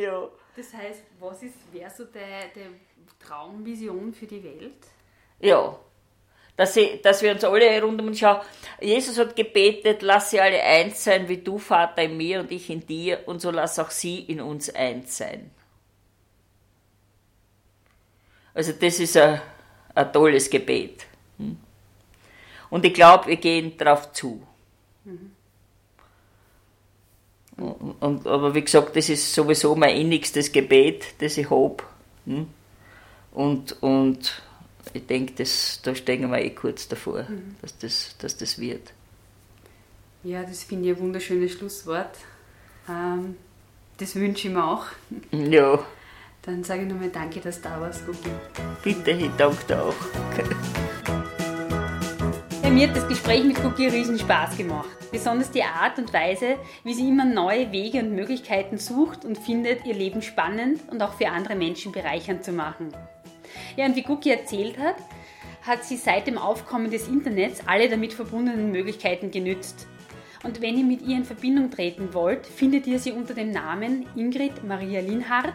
[0.00, 0.28] ja.
[0.56, 2.76] Das heißt, was ist, wäre so deine
[3.26, 4.72] Traumvision für die Welt?
[5.40, 5.78] Ja,
[6.56, 8.40] dass, sie, dass wir uns alle rund um uns schauen.
[8.80, 12.70] Jesus hat gebetet, lass sie alle eins sein, wie du, Vater, in mir und ich
[12.70, 15.50] in dir, und so lass auch sie in uns eins sein.
[18.52, 19.40] Also das ist ein,
[19.94, 21.06] ein tolles Gebet.
[21.38, 21.56] Hm?
[22.70, 24.40] Und ich glaube, wir gehen darauf zu.
[25.04, 25.32] Mhm.
[27.56, 31.76] Und, und, aber wie gesagt, das ist sowieso mein innigstes Gebet, das ich habe.
[32.26, 32.48] Hm?
[33.34, 34.42] Und, und
[34.92, 35.34] ich denke,
[35.82, 37.56] da stehen wir eh kurz davor, mhm.
[37.60, 38.92] dass, das, dass das wird.
[40.22, 42.16] Ja, das finde ich ein wunderschönes Schlusswort.
[42.88, 43.36] Ähm,
[43.98, 44.86] das wünsche ich mir auch.
[45.32, 45.84] Ja.
[46.42, 48.30] Dann sage ich nochmal Danke, dass du da warst, Gugi.
[48.82, 49.94] Bitte, ich danke dir auch.
[52.62, 54.88] Ja, mir hat das Gespräch mit Gugi riesen Spaß gemacht.
[55.10, 59.86] Besonders die Art und Weise, wie sie immer neue Wege und Möglichkeiten sucht und findet,
[59.86, 62.94] ihr Leben spannend und auch für andere Menschen bereichernd zu machen.
[63.76, 64.96] Ja, und wie Guki erzählt hat,
[65.62, 69.86] hat sie seit dem Aufkommen des Internets alle damit verbundenen Möglichkeiten genützt.
[70.42, 74.06] Und wenn ihr mit ihr in Verbindung treten wollt, findet ihr sie unter dem Namen
[74.14, 75.54] Ingrid Maria Linhardt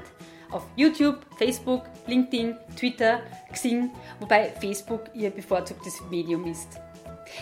[0.51, 3.21] auf YouTube, Facebook, LinkedIn, Twitter,
[3.51, 6.79] Xing, wobei Facebook ihr bevorzugtes Medium ist.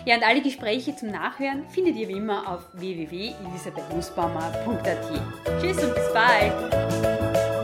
[0.06, 5.62] Ja, und alle Gespräche zum Nachhören findet ihr wie immer auf www.elisabethnussbaumer.at.
[5.62, 7.57] Tschüss und bis bald!